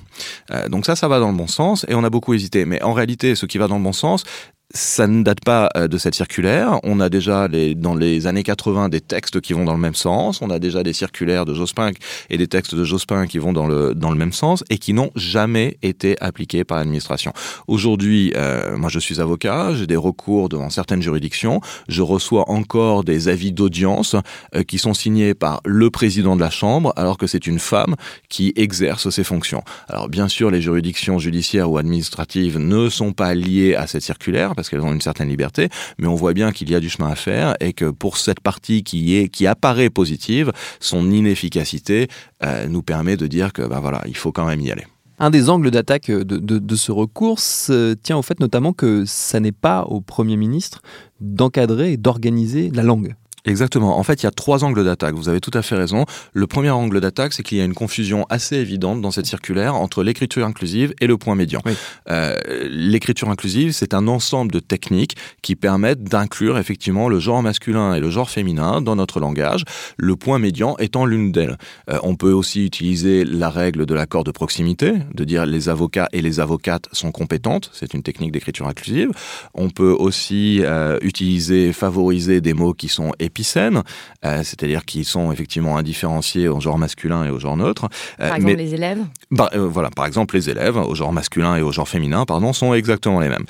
Euh, 0.51 0.69
donc 0.69 0.85
ça, 0.85 0.95
ça 0.95 1.09
va 1.09 1.19
dans 1.19 1.29
le 1.29 1.37
bon 1.37 1.47
sens 1.47 1.85
et 1.89 1.93
on 1.93 2.05
a 2.05 2.09
beaucoup 2.09 2.33
hésité. 2.33 2.63
Mais 2.63 2.81
en 2.81 2.93
réalité, 2.93 3.35
ce 3.35 3.45
qui 3.45 3.57
va 3.57 3.67
dans 3.67 3.77
le 3.77 3.83
bon 3.83 3.91
sens, 3.91 4.23
ça 4.71 5.07
ne 5.07 5.23
date 5.23 5.43
pas 5.43 5.69
euh, 5.75 5.87
de 5.87 5.97
cette 5.97 6.13
circulaire. 6.13 6.79
On 6.83 6.99
a 6.99 7.09
déjà 7.09 7.47
les, 7.47 7.73
dans 7.73 7.95
les 7.95 8.27
années 8.27 8.43
80 8.43 8.89
des 8.89 9.01
textes 9.01 9.41
qui 9.41 9.53
vont 9.53 9.65
dans 9.65 9.73
le 9.73 9.79
même 9.79 9.95
sens. 9.95 10.43
On 10.43 10.51
a 10.51 10.59
déjà 10.59 10.83
des 10.83 10.93
circulaires 10.93 11.45
de 11.45 11.55
Jospin 11.55 11.91
et 12.29 12.37
des 12.37 12.47
textes 12.47 12.75
de 12.75 12.83
Jospin 12.83 13.25
qui 13.25 13.39
vont 13.39 13.51
dans 13.51 13.65
le, 13.65 13.95
dans 13.95 14.11
le 14.11 14.17
même 14.17 14.31
sens 14.31 14.63
et 14.69 14.77
qui 14.77 14.93
n'ont 14.93 15.09
jamais 15.15 15.77
été 15.81 16.21
appliqués 16.21 16.63
par 16.63 16.77
l'administration. 16.77 17.33
Aujourd'hui, 17.67 18.31
euh, 18.35 18.77
moi 18.77 18.89
je 18.89 18.99
suis 18.99 19.19
avocat, 19.19 19.73
j'ai 19.73 19.87
des 19.87 19.95
recours 19.95 20.49
devant 20.49 20.69
certaines 20.69 21.01
juridictions. 21.01 21.61
Je 21.87 22.03
reçois 22.03 22.49
encore 22.51 23.03
des 23.03 23.27
avis 23.27 23.51
d'audience 23.51 24.15
euh, 24.55 24.61
qui 24.61 24.77
sont 24.77 24.93
signés 24.93 25.33
par 25.33 25.61
le 25.65 25.89
président 25.89 26.35
de 26.35 26.41
la 26.41 26.51
Chambre 26.51 26.93
alors 26.95 27.17
que 27.17 27.25
c'est 27.25 27.47
une 27.47 27.59
femme 27.59 27.95
qui 28.29 28.53
exerce 28.55 29.09
ces 29.09 29.23
fonctions. 29.23 29.63
Alors 29.87 30.09
bien 30.09 30.27
sûr, 30.27 30.51
les 30.51 30.61
juridictions 30.61 31.17
judiciaires 31.17 31.71
ou 31.71 31.79
administratives 31.79 32.59
ne 32.59 32.89
sont 32.89 33.13
pas 33.13 33.33
liées 33.33 33.73
à 33.73 33.87
cette 33.87 34.03
circulaire 34.03 34.53
parce 34.59 34.69
qu'elles 34.69 34.81
ont 34.81 34.93
une 34.93 35.01
certaine 35.01 35.29
liberté, 35.29 35.69
mais 35.97 36.07
on 36.07 36.15
voit 36.15 36.33
bien 36.33 36.51
qu'il 36.51 36.69
y 36.69 36.75
a 36.75 36.79
du 36.79 36.89
chemin 36.89 37.09
à 37.09 37.15
faire 37.15 37.55
et 37.61 37.71
que 37.73 37.89
pour 37.89 38.17
cette 38.17 38.41
partie 38.41 38.83
qui 38.83 39.15
est 39.15 39.29
qui 39.29 39.47
apparaît 39.47 39.89
positive, 39.89 40.51
son 40.81 41.09
inefficacité 41.11 42.07
euh, 42.43 42.67
nous 42.67 42.81
permet 42.83 43.15
de 43.17 43.27
dire 43.27 43.53
que 43.53 43.61
ben 43.61 43.79
voilà, 43.79 44.01
il 44.07 44.17
faut 44.17 44.31
quand 44.33 44.45
même 44.45 44.59
y 44.61 44.69
aller. 44.71 44.85
Un 45.21 45.29
des 45.31 45.49
angles 45.49 45.71
d'attaque 45.71 46.09
de, 46.11 46.37
de- 46.37 46.75
ce 46.75 46.91
recours 46.93 47.39
se 47.39 47.93
tient 47.93 48.17
au 48.17 48.21
fait 48.21 48.39
notamment 48.39 48.73
que 48.73 49.03
ça 49.05 49.39
n'est 49.39 49.51
pas 49.67 49.83
au 49.83 49.99
Premier 50.01 50.37
ministre 50.37 50.81
d'encadrer 51.19 51.93
et 51.93 51.97
d'organiser 51.97 52.71
la 52.73 52.83
langue. 52.83 53.15
Exactement. 53.45 53.97
En 53.97 54.03
fait, 54.03 54.21
il 54.21 54.25
y 54.25 54.27
a 54.27 54.31
trois 54.31 54.63
angles 54.63 54.83
d'attaque. 54.83 55.15
Vous 55.15 55.29
avez 55.29 55.39
tout 55.39 55.51
à 55.53 55.61
fait 55.61 55.75
raison. 55.75 56.05
Le 56.33 56.47
premier 56.47 56.69
angle 56.69 56.99
d'attaque, 56.99 57.33
c'est 57.33 57.43
qu'il 57.43 57.57
y 57.57 57.61
a 57.61 57.65
une 57.65 57.73
confusion 57.73 58.25
assez 58.29 58.57
évidente 58.57 59.01
dans 59.01 59.11
cette 59.11 59.25
circulaire 59.25 59.75
entre 59.75 60.03
l'écriture 60.03 60.45
inclusive 60.45 60.93
et 60.99 61.07
le 61.07 61.17
point 61.17 61.35
médian. 61.35 61.61
Oui. 61.65 61.73
Euh, 62.09 62.35
l'écriture 62.69 63.29
inclusive, 63.29 63.71
c'est 63.71 63.93
un 63.93 64.07
ensemble 64.07 64.51
de 64.51 64.59
techniques 64.59 65.15
qui 65.41 65.55
permettent 65.55 66.03
d'inclure 66.03 66.57
effectivement 66.57 67.09
le 67.09 67.19
genre 67.19 67.41
masculin 67.41 67.93
et 67.93 67.99
le 67.99 68.09
genre 68.09 68.29
féminin 68.29 68.81
dans 68.81 68.95
notre 68.95 69.19
langage, 69.19 69.63
le 69.97 70.15
point 70.15 70.39
médian 70.39 70.75
étant 70.79 71.05
l'une 71.05 71.31
d'elles. 71.31 71.57
Euh, 71.89 71.99
on 72.03 72.15
peut 72.15 72.31
aussi 72.31 72.65
utiliser 72.65 73.23
la 73.23 73.49
règle 73.49 73.85
de 73.85 73.93
l'accord 73.93 74.23
de 74.23 74.31
proximité, 74.31 74.93
de 75.13 75.23
dire 75.23 75.45
les 75.45 75.69
avocats 75.69 76.09
et 76.11 76.21
les 76.21 76.39
avocates 76.39 76.87
sont 76.91 77.11
compétentes. 77.11 77.69
C'est 77.73 77.93
une 77.93 78.03
technique 78.03 78.31
d'écriture 78.31 78.67
inclusive. 78.67 79.11
On 79.53 79.69
peut 79.69 79.95
aussi 79.97 80.61
euh, 80.61 80.97
utiliser, 81.01 81.73
favoriser 81.73 82.41
des 82.41 82.53
mots 82.53 82.73
qui 82.73 82.87
sont 82.87 83.11
épicènes, 83.29 83.83
c'est-à-dire 84.23 84.85
qui 84.85 85.03
sont 85.03 85.31
effectivement 85.31 85.77
indifférenciés 85.77 86.47
au 86.47 86.59
genre 86.59 86.77
masculin 86.77 87.25
et 87.25 87.29
au 87.29 87.39
genre 87.39 87.57
neutre. 87.57 87.87
Par 88.17 88.35
exemple, 88.35 88.55
les 88.55 88.73
élèves 88.73 88.99
bah, 89.31 89.49
Voilà, 89.55 89.89
par 89.89 90.05
exemple, 90.05 90.35
les 90.35 90.49
élèves 90.49 90.77
au 90.77 90.95
genre 90.95 91.13
masculin 91.13 91.55
et 91.55 91.61
au 91.61 91.71
genre 91.71 91.87
féminin, 91.87 92.25
pardon, 92.25 92.53
sont 92.53 92.73
exactement 92.73 93.19
les 93.19 93.29
mêmes. 93.29 93.45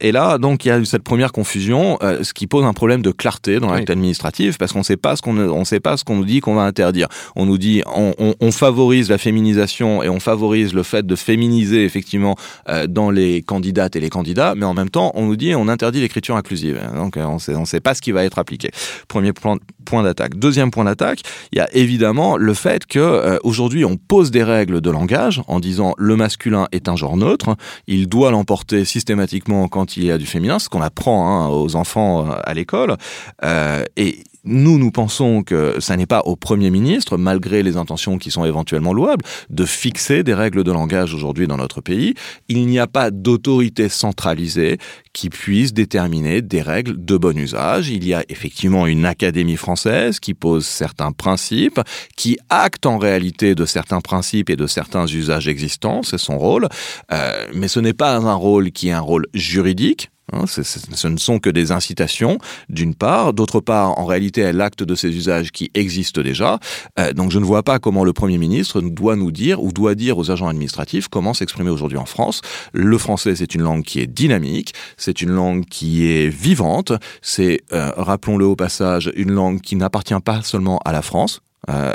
et 0.00 0.12
là, 0.12 0.38
donc, 0.38 0.64
il 0.64 0.68
y 0.68 0.70
a 0.70 0.78
eu 0.78 0.86
cette 0.86 1.02
première 1.02 1.32
confusion, 1.32 1.98
ce 2.00 2.32
qui 2.32 2.46
pose 2.46 2.64
un 2.64 2.74
problème 2.74 3.02
de 3.02 3.10
clarté 3.10 3.60
dans 3.60 3.72
l'acte 3.72 3.90
administratif, 3.90 4.58
parce 4.58 4.72
qu'on 4.72 4.80
ne 4.80 4.84
sait 4.84 4.96
pas 4.96 5.16
ce 5.16 5.22
qu'on 5.22 5.36
on 5.38 5.64
sait 5.64 5.80
pas 5.80 5.96
ce 5.96 6.04
qu'on 6.04 6.16
nous 6.16 6.24
dit 6.24 6.40
qu'on 6.40 6.54
va 6.54 6.62
interdire. 6.62 7.08
On 7.36 7.46
nous 7.46 7.58
dit 7.58 7.82
on, 7.86 8.14
on, 8.18 8.34
on, 8.40 8.52
favorise 8.52 9.08
la 9.08 9.18
féminisation 9.18 10.02
et 10.02 10.08
on 10.08 10.20
favorise 10.20 10.74
le 10.74 10.82
fait 10.82 11.06
de 11.06 11.16
féminiser 11.16 11.84
effectivement 11.84 12.36
euh, 12.68 12.86
dans 12.86 13.10
les 13.10 13.42
candidates 13.42 13.96
et 13.96 14.00
les 14.00 14.10
candidats, 14.10 14.54
mais 14.56 14.66
en 14.66 14.74
même 14.74 14.90
temps 14.90 15.12
on 15.14 15.26
nous 15.26 15.36
dit 15.36 15.54
on 15.54 15.68
interdit 15.68 16.00
l'écriture 16.00 16.36
inclusive. 16.36 16.80
Donc 16.94 17.16
on 17.16 17.38
sait, 17.38 17.54
on 17.54 17.64
sait 17.64 17.80
pas 17.80 17.94
ce 17.94 18.02
qui 18.02 18.12
va 18.12 18.24
être 18.24 18.38
appliqué. 18.38 18.70
Premier 19.08 19.32
point, 19.32 19.58
d'attaque. 20.02 20.38
Deuxième 20.38 20.70
point 20.70 20.84
d'attaque, 20.84 21.20
il 21.52 21.58
y 21.58 21.60
a 21.60 21.68
évidemment 21.74 22.36
le 22.36 22.54
fait 22.54 22.86
que 22.86 22.98
euh, 22.98 23.38
aujourd'hui 23.44 23.84
on 23.84 23.96
pose 23.96 24.30
des 24.30 24.42
règles 24.42 24.80
de 24.80 24.90
langage 24.90 25.42
en 25.48 25.60
disant 25.60 25.94
le 25.98 26.16
masculin 26.16 26.66
est 26.72 26.88
un 26.88 26.96
genre 26.96 27.16
neutre, 27.16 27.56
il 27.86 28.08
doit 28.08 28.30
l'emporter 28.30 28.84
systématiquement 28.84 29.68
quand 29.68 29.96
il 29.96 30.04
y 30.04 30.10
a 30.10 30.18
du 30.18 30.26
féminin, 30.26 30.58
ce 30.58 30.68
qu'on 30.68 30.80
apprend 30.80 31.28
hein, 31.28 31.48
aux 31.48 31.76
enfants 31.76 32.26
euh, 32.26 32.34
à 32.42 32.54
l'école. 32.54 32.96
Euh, 33.44 33.84
et 33.96 34.24
nous, 34.44 34.78
nous 34.78 34.90
pensons 34.90 35.42
que 35.42 35.76
ça 35.80 35.96
n'est 35.96 36.06
pas 36.06 36.20
au 36.24 36.36
Premier 36.36 36.70
ministre, 36.70 37.16
malgré 37.16 37.62
les 37.62 37.76
intentions 37.76 38.18
qui 38.18 38.30
sont 38.30 38.44
éventuellement 38.44 38.92
louables, 38.92 39.24
de 39.50 39.64
fixer 39.64 40.24
des 40.24 40.34
règles 40.34 40.64
de 40.64 40.72
langage 40.72 41.14
aujourd'hui 41.14 41.46
dans 41.46 41.56
notre 41.56 41.80
pays. 41.80 42.14
Il 42.48 42.66
n'y 42.66 42.78
a 42.78 42.86
pas 42.86 43.10
d'autorité 43.10 43.88
centralisée 43.88 44.78
qui 45.12 45.30
puisse 45.30 45.72
déterminer 45.72 46.42
des 46.42 46.62
règles 46.62 47.04
de 47.04 47.16
bon 47.16 47.36
usage. 47.36 47.90
Il 47.90 48.06
y 48.06 48.14
a 48.14 48.24
effectivement 48.28 48.86
une 48.86 49.06
académie 49.06 49.56
française 49.56 50.18
qui 50.18 50.34
pose 50.34 50.66
certains 50.66 51.12
principes, 51.12 51.80
qui 52.16 52.38
acte 52.48 52.86
en 52.86 52.98
réalité 52.98 53.54
de 53.54 53.64
certains 53.64 54.00
principes 54.00 54.50
et 54.50 54.56
de 54.56 54.66
certains 54.66 55.06
usages 55.06 55.48
existants, 55.48 56.02
c'est 56.02 56.18
son 56.18 56.38
rôle, 56.38 56.68
euh, 57.12 57.46
mais 57.54 57.68
ce 57.68 57.80
n'est 57.80 57.92
pas 57.92 58.16
un 58.16 58.34
rôle 58.34 58.72
qui 58.72 58.88
est 58.88 58.92
un 58.92 59.00
rôle 59.00 59.26
juridique, 59.34 60.11
Hein, 60.32 60.44
ce 60.46 61.08
ne 61.08 61.16
sont 61.16 61.38
que 61.38 61.50
des 61.50 61.72
incitations, 61.72 62.38
d'une 62.68 62.94
part. 62.94 63.32
D'autre 63.32 63.60
part, 63.60 63.98
en 63.98 64.04
réalité, 64.04 64.40
elle 64.40 64.60
acte 64.60 64.82
de 64.82 64.94
ces 64.94 65.08
usages 65.08 65.50
qui 65.50 65.70
existent 65.74 66.22
déjà. 66.22 66.58
Euh, 66.98 67.12
donc 67.12 67.30
je 67.30 67.38
ne 67.38 67.44
vois 67.44 67.62
pas 67.62 67.78
comment 67.78 68.04
le 68.04 68.12
Premier 68.12 68.38
ministre 68.38 68.80
doit 68.80 69.16
nous 69.16 69.32
dire 69.32 69.62
ou 69.62 69.72
doit 69.72 69.94
dire 69.94 70.18
aux 70.18 70.30
agents 70.30 70.48
administratifs 70.48 71.08
comment 71.08 71.34
s'exprimer 71.34 71.70
aujourd'hui 71.70 71.98
en 71.98 72.06
France. 72.06 72.40
Le 72.72 72.96
français, 72.98 73.34
c'est 73.34 73.54
une 73.54 73.62
langue 73.62 73.82
qui 73.82 74.00
est 74.00 74.06
dynamique, 74.06 74.74
c'est 74.96 75.22
une 75.22 75.30
langue 75.30 75.64
qui 75.64 76.06
est 76.06 76.28
vivante, 76.28 76.92
c'est, 77.20 77.60
euh, 77.72 77.90
rappelons-le 77.96 78.46
au 78.46 78.56
passage, 78.56 79.10
une 79.16 79.32
langue 79.32 79.60
qui 79.60 79.76
n'appartient 79.76 80.14
pas 80.24 80.42
seulement 80.42 80.78
à 80.84 80.92
la 80.92 81.02
France, 81.02 81.40
euh, 81.70 81.92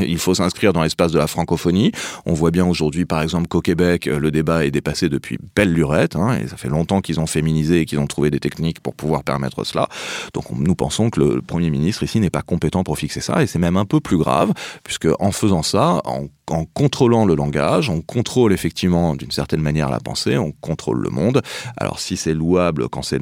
il 0.00 0.18
faut 0.18 0.34
s'inscrire 0.34 0.72
dans 0.72 0.82
l'espace 0.82 1.12
de 1.12 1.18
la 1.18 1.26
francophonie. 1.26 1.92
On 2.24 2.32
voit 2.32 2.50
bien 2.50 2.66
aujourd'hui, 2.66 3.04
par 3.04 3.20
exemple, 3.20 3.48
qu'au 3.48 3.60
Québec, 3.60 4.06
euh, 4.06 4.18
le 4.18 4.30
débat 4.30 4.64
est 4.64 4.70
dépassé 4.70 5.08
depuis 5.08 5.38
belle 5.54 5.72
lurette, 5.72 6.16
hein, 6.16 6.38
et 6.38 6.48
ça 6.48 6.56
fait 6.56 6.68
longtemps 6.68 7.00
qu'ils 7.00 7.20
ont 7.20 7.26
féminisé 7.26 7.80
et 7.80 7.84
qu'ils 7.84 7.98
ont 7.98 8.06
trouvé 8.06 8.30
des 8.30 8.40
techniques 8.40 8.80
pour 8.80 8.94
pouvoir 8.94 9.22
permettre 9.22 9.64
cela. 9.64 9.88
Donc 10.32 10.44
nous 10.50 10.74
pensons 10.74 11.10
que 11.10 11.20
le 11.20 11.42
Premier 11.42 11.70
ministre 11.70 12.02
ici 12.02 12.20
n'est 12.20 12.30
pas 12.30 12.42
compétent 12.42 12.82
pour 12.82 12.98
fixer 12.98 13.20
ça, 13.20 13.42
et 13.42 13.46
c'est 13.46 13.58
même 13.58 13.76
un 13.76 13.84
peu 13.84 14.00
plus 14.00 14.16
grave, 14.16 14.52
puisque 14.82 15.08
en 15.18 15.32
faisant 15.32 15.62
ça, 15.62 16.00
en 16.04 16.26
en 16.50 16.66
contrôlant 16.66 17.24
le 17.24 17.34
langage, 17.34 17.88
on 17.88 18.02
contrôle 18.02 18.52
effectivement 18.52 19.14
d'une 19.14 19.30
certaine 19.30 19.62
manière 19.62 19.88
la 19.88 20.00
pensée, 20.00 20.36
on 20.36 20.52
contrôle 20.52 21.00
le 21.00 21.08
monde. 21.08 21.40
Alors 21.78 22.00
si 22.00 22.18
c'est 22.18 22.34
louable 22.34 22.88
quand 22.90 23.02
c'est 23.02 23.20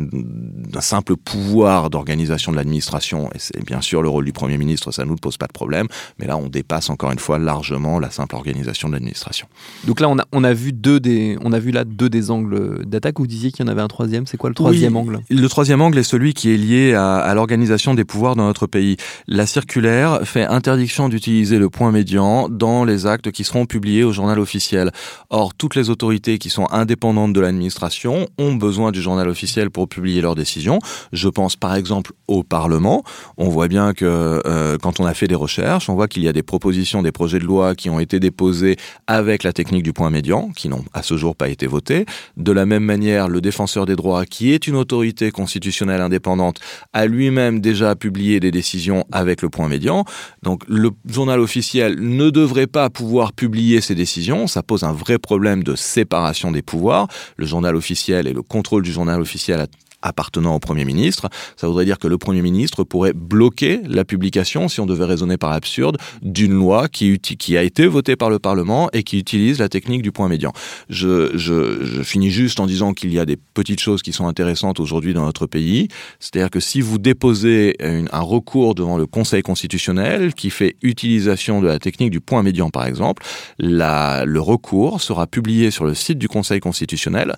un 0.74 0.80
simple 0.80 1.14
pouvoir 1.16 1.88
d'organisation 1.88 2.50
de 2.50 2.56
l'administration, 2.56 3.28
et 3.32 3.38
c'est 3.38 3.64
bien 3.64 3.80
sûr 3.80 4.02
le 4.02 4.08
rôle 4.08 4.24
du 4.24 4.32
Premier 4.32 4.58
ministre, 4.58 4.90
ça 4.90 5.04
ne 5.04 5.10
nous 5.10 5.16
pose 5.16 5.36
pas 5.36 5.46
de 5.46 5.52
problème, 5.52 5.86
mais 6.18 6.26
là 6.26 6.36
on 6.36 6.48
dépasse 6.48 6.90
encore 6.90 7.12
une 7.12 7.20
fois 7.20 7.38
largement 7.38 8.00
la 8.00 8.10
simple 8.10 8.34
organisation 8.34 8.88
de 8.88 8.94
l'administration. 8.94 9.46
Donc 9.84 10.00
là 10.00 10.08
on 10.08 10.18
a, 10.18 10.24
on 10.32 10.42
a 10.42 10.52
vu 10.52 10.72
deux 10.72 10.98
des, 10.98 11.38
on 11.42 11.52
a 11.52 11.60
vu 11.60 11.70
là 11.70 11.84
deux 11.84 12.08
des 12.08 12.32
angles 12.32 12.84
d'attaque, 12.86 13.20
vous 13.20 13.28
disiez 13.28 13.52
qu'il 13.52 13.64
y 13.64 13.68
en 13.68 13.70
avait 13.70 13.82
un 13.82 13.88
troisième, 13.88 14.26
c'est 14.26 14.36
quoi 14.36 14.50
le 14.50 14.56
troisième 14.56 14.96
angle? 14.96 15.20
Le 15.30 15.48
troisième 15.48 15.80
angle 15.80 15.98
est 15.98 16.02
celui 16.02 16.34
qui 16.34 16.52
est 16.52 16.56
lié 16.56 16.94
à, 16.94 17.18
à 17.18 17.34
l'organisation 17.34 17.94
des 17.94 18.04
pouvoirs 18.04 18.34
dans 18.34 18.46
notre 18.46 18.66
pays. 18.66 18.96
La 19.28 19.46
circulaire 19.46 20.22
fait 20.24 20.44
interdiction 20.44 21.08
d'utiliser 21.08 21.60
le 21.60 21.70
point 21.70 21.92
médian 21.92 22.48
dans 22.48 22.84
les 22.84 23.06
actes 23.06 23.11
qui 23.20 23.44
seront 23.44 23.66
publiés 23.66 24.04
au 24.04 24.12
journal 24.12 24.38
officiel. 24.38 24.90
Or, 25.30 25.54
toutes 25.54 25.76
les 25.76 25.90
autorités 25.90 26.38
qui 26.38 26.50
sont 26.50 26.66
indépendantes 26.70 27.32
de 27.32 27.40
l'administration 27.40 28.26
ont 28.38 28.54
besoin 28.54 28.92
du 28.92 29.02
journal 29.02 29.28
officiel 29.28 29.70
pour 29.70 29.88
publier 29.88 30.20
leurs 30.20 30.34
décisions. 30.34 30.78
Je 31.12 31.28
pense 31.28 31.56
par 31.56 31.74
exemple 31.74 32.12
au 32.28 32.42
Parlement. 32.42 33.02
On 33.36 33.48
voit 33.48 33.68
bien 33.68 33.92
que 33.92 34.40
euh, 34.46 34.78
quand 34.80 35.00
on 35.00 35.06
a 35.06 35.14
fait 35.14 35.28
des 35.28 35.34
recherches, 35.34 35.88
on 35.88 35.94
voit 35.94 36.08
qu'il 36.08 36.22
y 36.22 36.28
a 36.28 36.32
des 36.32 36.42
propositions, 36.42 37.02
des 37.02 37.12
projets 37.12 37.38
de 37.38 37.44
loi 37.44 37.74
qui 37.74 37.90
ont 37.90 38.00
été 38.00 38.20
déposés 38.20 38.76
avec 39.06 39.42
la 39.42 39.52
technique 39.52 39.82
du 39.82 39.92
point 39.92 40.10
médian, 40.10 40.50
qui 40.56 40.68
n'ont 40.68 40.84
à 40.92 41.02
ce 41.02 41.16
jour 41.16 41.36
pas 41.36 41.48
été 41.48 41.66
votés. 41.66 42.06
De 42.36 42.52
la 42.52 42.66
même 42.66 42.84
manière, 42.84 43.28
le 43.28 43.40
défenseur 43.40 43.86
des 43.86 43.96
droits, 43.96 44.24
qui 44.24 44.52
est 44.52 44.66
une 44.66 44.76
autorité 44.76 45.30
constitutionnelle 45.30 46.00
indépendante, 46.00 46.60
a 46.92 47.06
lui-même 47.06 47.60
déjà 47.60 47.94
publié 47.94 48.40
des 48.40 48.50
décisions 48.50 49.04
avec 49.12 49.42
le 49.42 49.48
point 49.48 49.68
médian. 49.68 50.04
Donc 50.42 50.62
le 50.68 50.90
journal 51.06 51.40
officiel 51.40 51.96
ne 52.00 52.30
devrait 52.30 52.66
pas 52.66 52.90
pouvoir 52.90 53.01
pouvoir 53.02 53.32
publier 53.32 53.80
ses 53.80 53.96
décisions. 53.96 54.46
Ça 54.46 54.62
pose 54.62 54.84
un 54.84 54.92
vrai 54.92 55.18
problème 55.18 55.64
de 55.64 55.74
séparation 55.74 56.52
des 56.52 56.62
pouvoirs. 56.62 57.08
Le 57.36 57.44
journal 57.46 57.74
officiel 57.74 58.28
et 58.28 58.32
le 58.32 58.42
contrôle 58.42 58.84
du 58.84 58.92
journal 58.92 59.20
officiel 59.20 59.58
appartenant 60.02 60.54
au 60.54 60.58
Premier 60.58 60.84
ministre. 60.84 61.28
Ça 61.56 61.66
voudrait 61.66 61.84
dire 61.84 61.98
que 61.98 62.08
le 62.08 62.18
Premier 62.18 62.42
ministre 62.42 62.84
pourrait 62.84 63.12
bloquer 63.12 63.80
la 63.86 64.04
publication, 64.04 64.68
si 64.68 64.80
on 64.80 64.86
devait 64.86 65.04
raisonner 65.04 65.36
par 65.36 65.52
absurde, 65.52 65.96
d'une 66.22 66.52
loi 66.52 66.88
qui, 66.88 67.18
a 67.56 67.62
été 67.62 67.86
votée 67.86 68.16
par 68.16 68.30
le 68.30 68.38
Parlement 68.38 68.88
et 68.92 69.02
qui 69.02 69.18
utilise 69.18 69.58
la 69.58 69.68
technique 69.68 70.02
du 70.02 70.12
point 70.12 70.28
médian. 70.28 70.52
Je, 70.88 71.36
je, 71.36 71.84
je 71.84 72.02
finis 72.02 72.30
juste 72.30 72.60
en 72.60 72.66
disant 72.66 72.92
qu'il 72.92 73.12
y 73.12 73.18
a 73.18 73.24
des 73.24 73.36
petites 73.36 73.80
choses 73.80 74.02
qui 74.02 74.12
sont 74.12 74.26
intéressantes 74.26 74.80
aujourd'hui 74.80 75.14
dans 75.14 75.24
notre 75.24 75.46
pays. 75.46 75.88
C'est-à-dire 76.20 76.50
que 76.50 76.60
si 76.60 76.80
vous 76.80 76.98
déposez 76.98 77.76
un 77.80 78.20
recours 78.20 78.74
devant 78.74 78.96
le 78.96 79.06
Conseil 79.06 79.42
constitutionnel 79.42 80.34
qui 80.34 80.50
fait 80.50 80.76
utilisation 80.82 81.60
de 81.60 81.66
la 81.66 81.78
technique 81.78 82.10
du 82.10 82.20
point 82.20 82.42
médian, 82.42 82.70
par 82.70 82.86
exemple, 82.86 83.22
le 83.58 84.38
recours 84.38 85.00
sera 85.00 85.26
publié 85.26 85.70
sur 85.70 85.84
le 85.84 85.94
site 85.94 86.18
du 86.18 86.28
Conseil 86.28 86.60
constitutionnel 86.60 87.36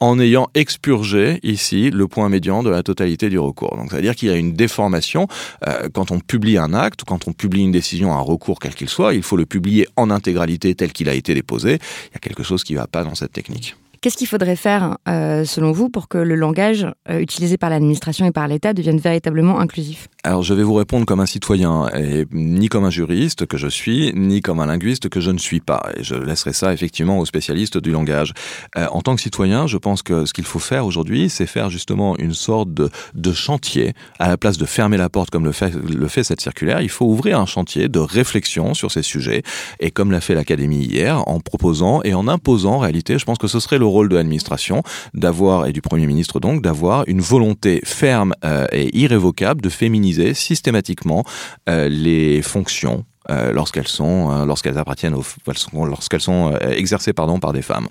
en 0.00 0.18
ayant 0.18 0.48
expurgé 0.54 1.40
ici 1.42 1.90
le 1.90 2.06
point 2.06 2.28
médian 2.28 2.62
de 2.62 2.70
la 2.70 2.82
totalité 2.82 3.28
du 3.28 3.38
recours. 3.38 3.76
Donc, 3.76 3.90
c'est-à-dire 3.90 4.14
qu'il 4.14 4.28
y 4.28 4.30
a 4.30 4.36
une 4.36 4.52
déformation 4.52 5.26
euh, 5.66 5.88
quand 5.92 6.10
on 6.10 6.20
publie 6.20 6.58
un 6.58 6.74
acte, 6.74 7.04
quand 7.04 7.28
on 7.28 7.32
publie 7.32 7.62
une 7.62 7.72
décision, 7.72 8.12
un 8.12 8.20
recours 8.20 8.58
quel 8.58 8.74
qu'il 8.74 8.88
soit, 8.88 9.14
il 9.14 9.22
faut 9.22 9.36
le 9.36 9.46
publier 9.46 9.86
en 9.96 10.10
intégralité 10.10 10.74
tel 10.74 10.92
qu'il 10.92 11.08
a 11.08 11.14
été 11.14 11.34
déposé. 11.34 11.74
Il 11.74 12.14
y 12.14 12.16
a 12.16 12.20
quelque 12.20 12.42
chose 12.42 12.64
qui 12.64 12.74
ne 12.74 12.78
va 12.78 12.86
pas 12.86 13.04
dans 13.04 13.14
cette 13.14 13.32
technique. 13.32 13.76
Qu'est-ce 14.00 14.16
qu'il 14.16 14.26
faudrait 14.26 14.56
faire, 14.56 14.98
euh, 15.08 15.44
selon 15.44 15.72
vous, 15.72 15.88
pour 15.88 16.08
que 16.08 16.18
le 16.18 16.34
langage 16.34 16.86
euh, 17.08 17.18
utilisé 17.18 17.56
par 17.56 17.70
l'administration 17.70 18.26
et 18.26 18.30
par 18.30 18.46
l'État 18.46 18.72
devienne 18.72 18.98
véritablement 18.98 19.58
inclusif? 19.58 20.08
Alors, 20.26 20.42
je 20.42 20.54
vais 20.54 20.64
vous 20.64 20.74
répondre 20.74 21.06
comme 21.06 21.20
un 21.20 21.26
citoyen, 21.26 21.88
et 21.94 22.26
ni 22.32 22.68
comme 22.68 22.84
un 22.84 22.90
juriste 22.90 23.46
que 23.46 23.56
je 23.56 23.68
suis, 23.68 24.12
ni 24.16 24.40
comme 24.42 24.58
un 24.58 24.66
linguiste 24.66 25.08
que 25.08 25.20
je 25.20 25.30
ne 25.30 25.38
suis 25.38 25.60
pas. 25.60 25.88
Et 25.96 26.02
je 26.02 26.16
laisserai 26.16 26.52
ça 26.52 26.72
effectivement 26.72 27.20
aux 27.20 27.26
spécialistes 27.26 27.78
du 27.78 27.92
langage. 27.92 28.34
Euh, 28.76 28.88
en 28.90 29.02
tant 29.02 29.14
que 29.14 29.22
citoyen, 29.22 29.68
je 29.68 29.78
pense 29.78 30.02
que 30.02 30.26
ce 30.26 30.32
qu'il 30.32 30.44
faut 30.44 30.58
faire 30.58 30.84
aujourd'hui, 30.84 31.30
c'est 31.30 31.46
faire 31.46 31.70
justement 31.70 32.18
une 32.18 32.34
sorte 32.34 32.70
de, 32.74 32.90
chantier. 33.32 33.94
À 34.18 34.26
la 34.26 34.36
place 34.36 34.58
de 34.58 34.64
fermer 34.64 34.96
la 34.96 35.08
porte 35.08 35.30
comme 35.30 35.44
le 35.44 35.52
fait, 35.52 36.24
cette 36.24 36.40
circulaire, 36.40 36.80
il 36.80 36.88
faut 36.88 37.06
ouvrir 37.06 37.38
un 37.38 37.46
chantier 37.46 37.88
de 37.88 38.00
réflexion 38.00 38.74
sur 38.74 38.90
ces 38.90 39.02
sujets. 39.02 39.44
Et 39.78 39.92
comme 39.92 40.10
l'a 40.10 40.20
fait 40.20 40.34
l'Académie 40.34 40.84
hier, 40.84 41.22
en 41.28 41.38
proposant 41.38 42.02
et 42.02 42.14
en 42.14 42.26
imposant, 42.26 42.74
en 42.74 42.78
réalité, 42.80 43.16
je 43.20 43.24
pense 43.24 43.38
que 43.38 43.46
ce 43.46 43.60
serait 43.60 43.78
le 43.78 43.86
le 43.86 43.90
rôle 43.90 44.08
de 44.08 44.16
l'administration 44.16 44.82
d'avoir, 45.14 45.66
et 45.66 45.72
du 45.72 45.80
Premier 45.80 46.06
ministre 46.06 46.40
donc, 46.40 46.60
d'avoir 46.60 47.04
une 47.06 47.20
volonté 47.20 47.80
ferme 47.84 48.34
euh, 48.44 48.66
et 48.72 48.98
irrévocable 48.98 49.62
de 49.62 49.68
féminiser 49.68 50.15
systématiquement 50.34 51.24
euh, 51.68 51.88
les 51.88 52.42
fonctions 52.42 53.04
euh, 53.30 53.52
lorsqu'elles 53.52 53.88
sont 53.88 54.30
euh, 54.30 54.44
lorsqu'elles 54.44 54.78
appartiennent 54.78 55.14
aux 55.14 55.24
lorsqu'elles 55.72 56.20
sont 56.20 56.52
euh, 56.52 56.70
exercées 56.70 57.12
pardon 57.12 57.38
par 57.40 57.52
des 57.52 57.62
femmes. 57.62 57.88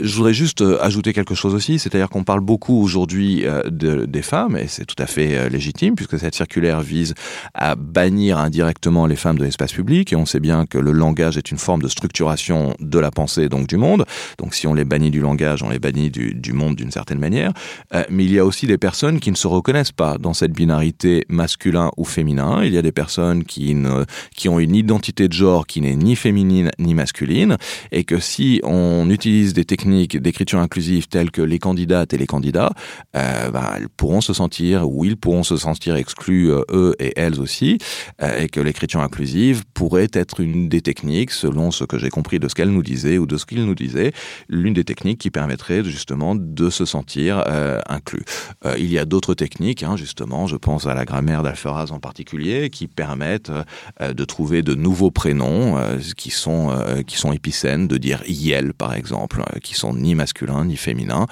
je 0.00 0.14
voudrais 0.14 0.34
juste 0.34 0.62
ajouter 0.80 1.12
quelque 1.12 1.34
chose 1.34 1.54
aussi, 1.54 1.78
c'est-à-dire 1.78 2.08
qu'on 2.08 2.24
parle 2.24 2.40
beaucoup 2.40 2.82
aujourd'hui 2.82 3.44
de, 3.66 4.04
des 4.04 4.22
femmes 4.22 4.56
et 4.56 4.68
c'est 4.68 4.84
tout 4.84 5.00
à 5.02 5.06
fait 5.06 5.48
légitime 5.48 5.94
puisque 5.94 6.18
cette 6.18 6.34
circulaire 6.34 6.80
vise 6.80 7.14
à 7.54 7.74
bannir 7.74 8.38
indirectement 8.38 9.06
les 9.06 9.16
femmes 9.16 9.38
de 9.38 9.44
l'espace 9.44 9.72
public 9.72 10.12
et 10.12 10.16
on 10.16 10.26
sait 10.26 10.40
bien 10.40 10.66
que 10.66 10.78
le 10.78 10.92
langage 10.92 11.36
est 11.36 11.50
une 11.50 11.58
forme 11.58 11.82
de 11.82 11.88
structuration 11.88 12.74
de 12.80 12.98
la 12.98 13.10
pensée 13.10 13.48
donc 13.48 13.66
du 13.66 13.76
monde. 13.76 14.04
Donc 14.38 14.54
si 14.54 14.66
on 14.66 14.74
les 14.74 14.84
bannit 14.84 15.10
du 15.10 15.20
langage, 15.20 15.62
on 15.62 15.70
les 15.70 15.78
bannit 15.78 16.10
du, 16.10 16.34
du 16.34 16.52
monde 16.52 16.76
d'une 16.76 16.90
certaine 16.90 17.18
manière. 17.18 17.52
mais 18.08 18.24
il 18.24 18.32
y 18.32 18.38
a 18.38 18.44
aussi 18.44 18.66
des 18.66 18.78
personnes 18.78 19.20
qui 19.20 19.30
ne 19.30 19.36
se 19.36 19.46
reconnaissent 19.46 19.92
pas 19.92 20.18
dans 20.18 20.34
cette 20.34 20.52
binarité 20.52 21.24
masculin 21.28 21.90
ou 21.96 22.04
féminin. 22.04 22.62
Il 22.64 22.72
y 22.72 22.78
a 22.78 22.82
des 22.82 22.92
personnes 22.92 23.44
qui 23.44 23.74
ne 23.74 24.04
qui 24.36 24.48
ont 24.48 24.59
une 24.60 24.74
identité 24.74 25.28
de 25.28 25.32
genre 25.32 25.66
qui 25.66 25.80
n'est 25.80 25.96
ni 25.96 26.16
féminine 26.16 26.70
ni 26.78 26.94
masculine, 26.94 27.56
et 27.92 28.04
que 28.04 28.18
si 28.18 28.60
on 28.64 29.08
utilise 29.10 29.52
des 29.52 29.64
techniques 29.64 30.16
d'écriture 30.16 30.58
inclusive 30.58 31.08
telles 31.08 31.30
que 31.30 31.42
les 31.42 31.58
candidates 31.58 32.12
et 32.12 32.18
les 32.18 32.26
candidats, 32.26 32.72
euh, 33.16 33.50
ben, 33.50 33.64
elles 33.76 33.88
pourront 33.88 34.20
se 34.20 34.32
sentir, 34.32 34.88
ou 34.88 35.04
ils 35.04 35.16
pourront 35.16 35.42
se 35.42 35.56
sentir 35.56 35.96
exclus, 35.96 36.50
euh, 36.50 36.62
eux 36.70 36.94
et 36.98 37.12
elles 37.16 37.40
aussi, 37.40 37.78
euh, 38.22 38.42
et 38.42 38.48
que 38.48 38.60
l'écriture 38.60 39.00
inclusive 39.00 39.64
pourrait 39.74 40.08
être 40.12 40.40
une 40.40 40.68
des 40.68 40.80
techniques, 40.80 41.30
selon 41.30 41.70
ce 41.70 41.84
que 41.84 41.98
j'ai 41.98 42.10
compris 42.10 42.38
de 42.38 42.48
ce 42.48 42.54
qu'elle 42.54 42.70
nous 42.70 42.82
disait 42.82 43.18
ou 43.18 43.26
de 43.26 43.36
ce 43.36 43.46
qu'il 43.46 43.64
nous 43.64 43.74
disait, 43.74 44.12
l'une 44.48 44.74
des 44.74 44.84
techniques 44.84 45.18
qui 45.18 45.30
permettrait 45.30 45.84
justement 45.84 46.34
de 46.34 46.70
se 46.70 46.84
sentir 46.84 47.44
inclus. 47.88 48.24
Il 48.78 48.90
y 48.90 48.98
a 48.98 49.04
d'autres 49.04 49.34
techniques, 49.34 49.82
hein, 49.82 49.96
justement, 49.96 50.46
je 50.46 50.56
pense 50.56 50.86
à 50.86 50.94
la 50.94 51.04
grammaire 51.04 51.42
d'Alferaz 51.42 51.92
en 51.92 52.00
particulier, 52.00 52.70
qui 52.70 52.86
permettent 52.86 53.52
de 54.00 54.24
trouver 54.24 54.49
de 54.50 54.74
nouveaux 54.74 55.10
prénoms 55.10 55.78
euh, 55.78 55.98
qui 56.16 56.30
sont 56.30 56.70
euh, 56.70 57.02
qui 57.02 57.16
sont 57.16 57.32
épicènes, 57.32 57.86
de 57.86 57.96
dire 57.96 58.22
yel 58.26 58.74
par 58.74 58.94
exemple, 58.94 59.40
euh, 59.40 59.58
qui 59.60 59.74
sont 59.74 59.94
ni 59.94 60.14
masculins 60.14 60.64
ni 60.64 60.76
féminins 60.76 61.26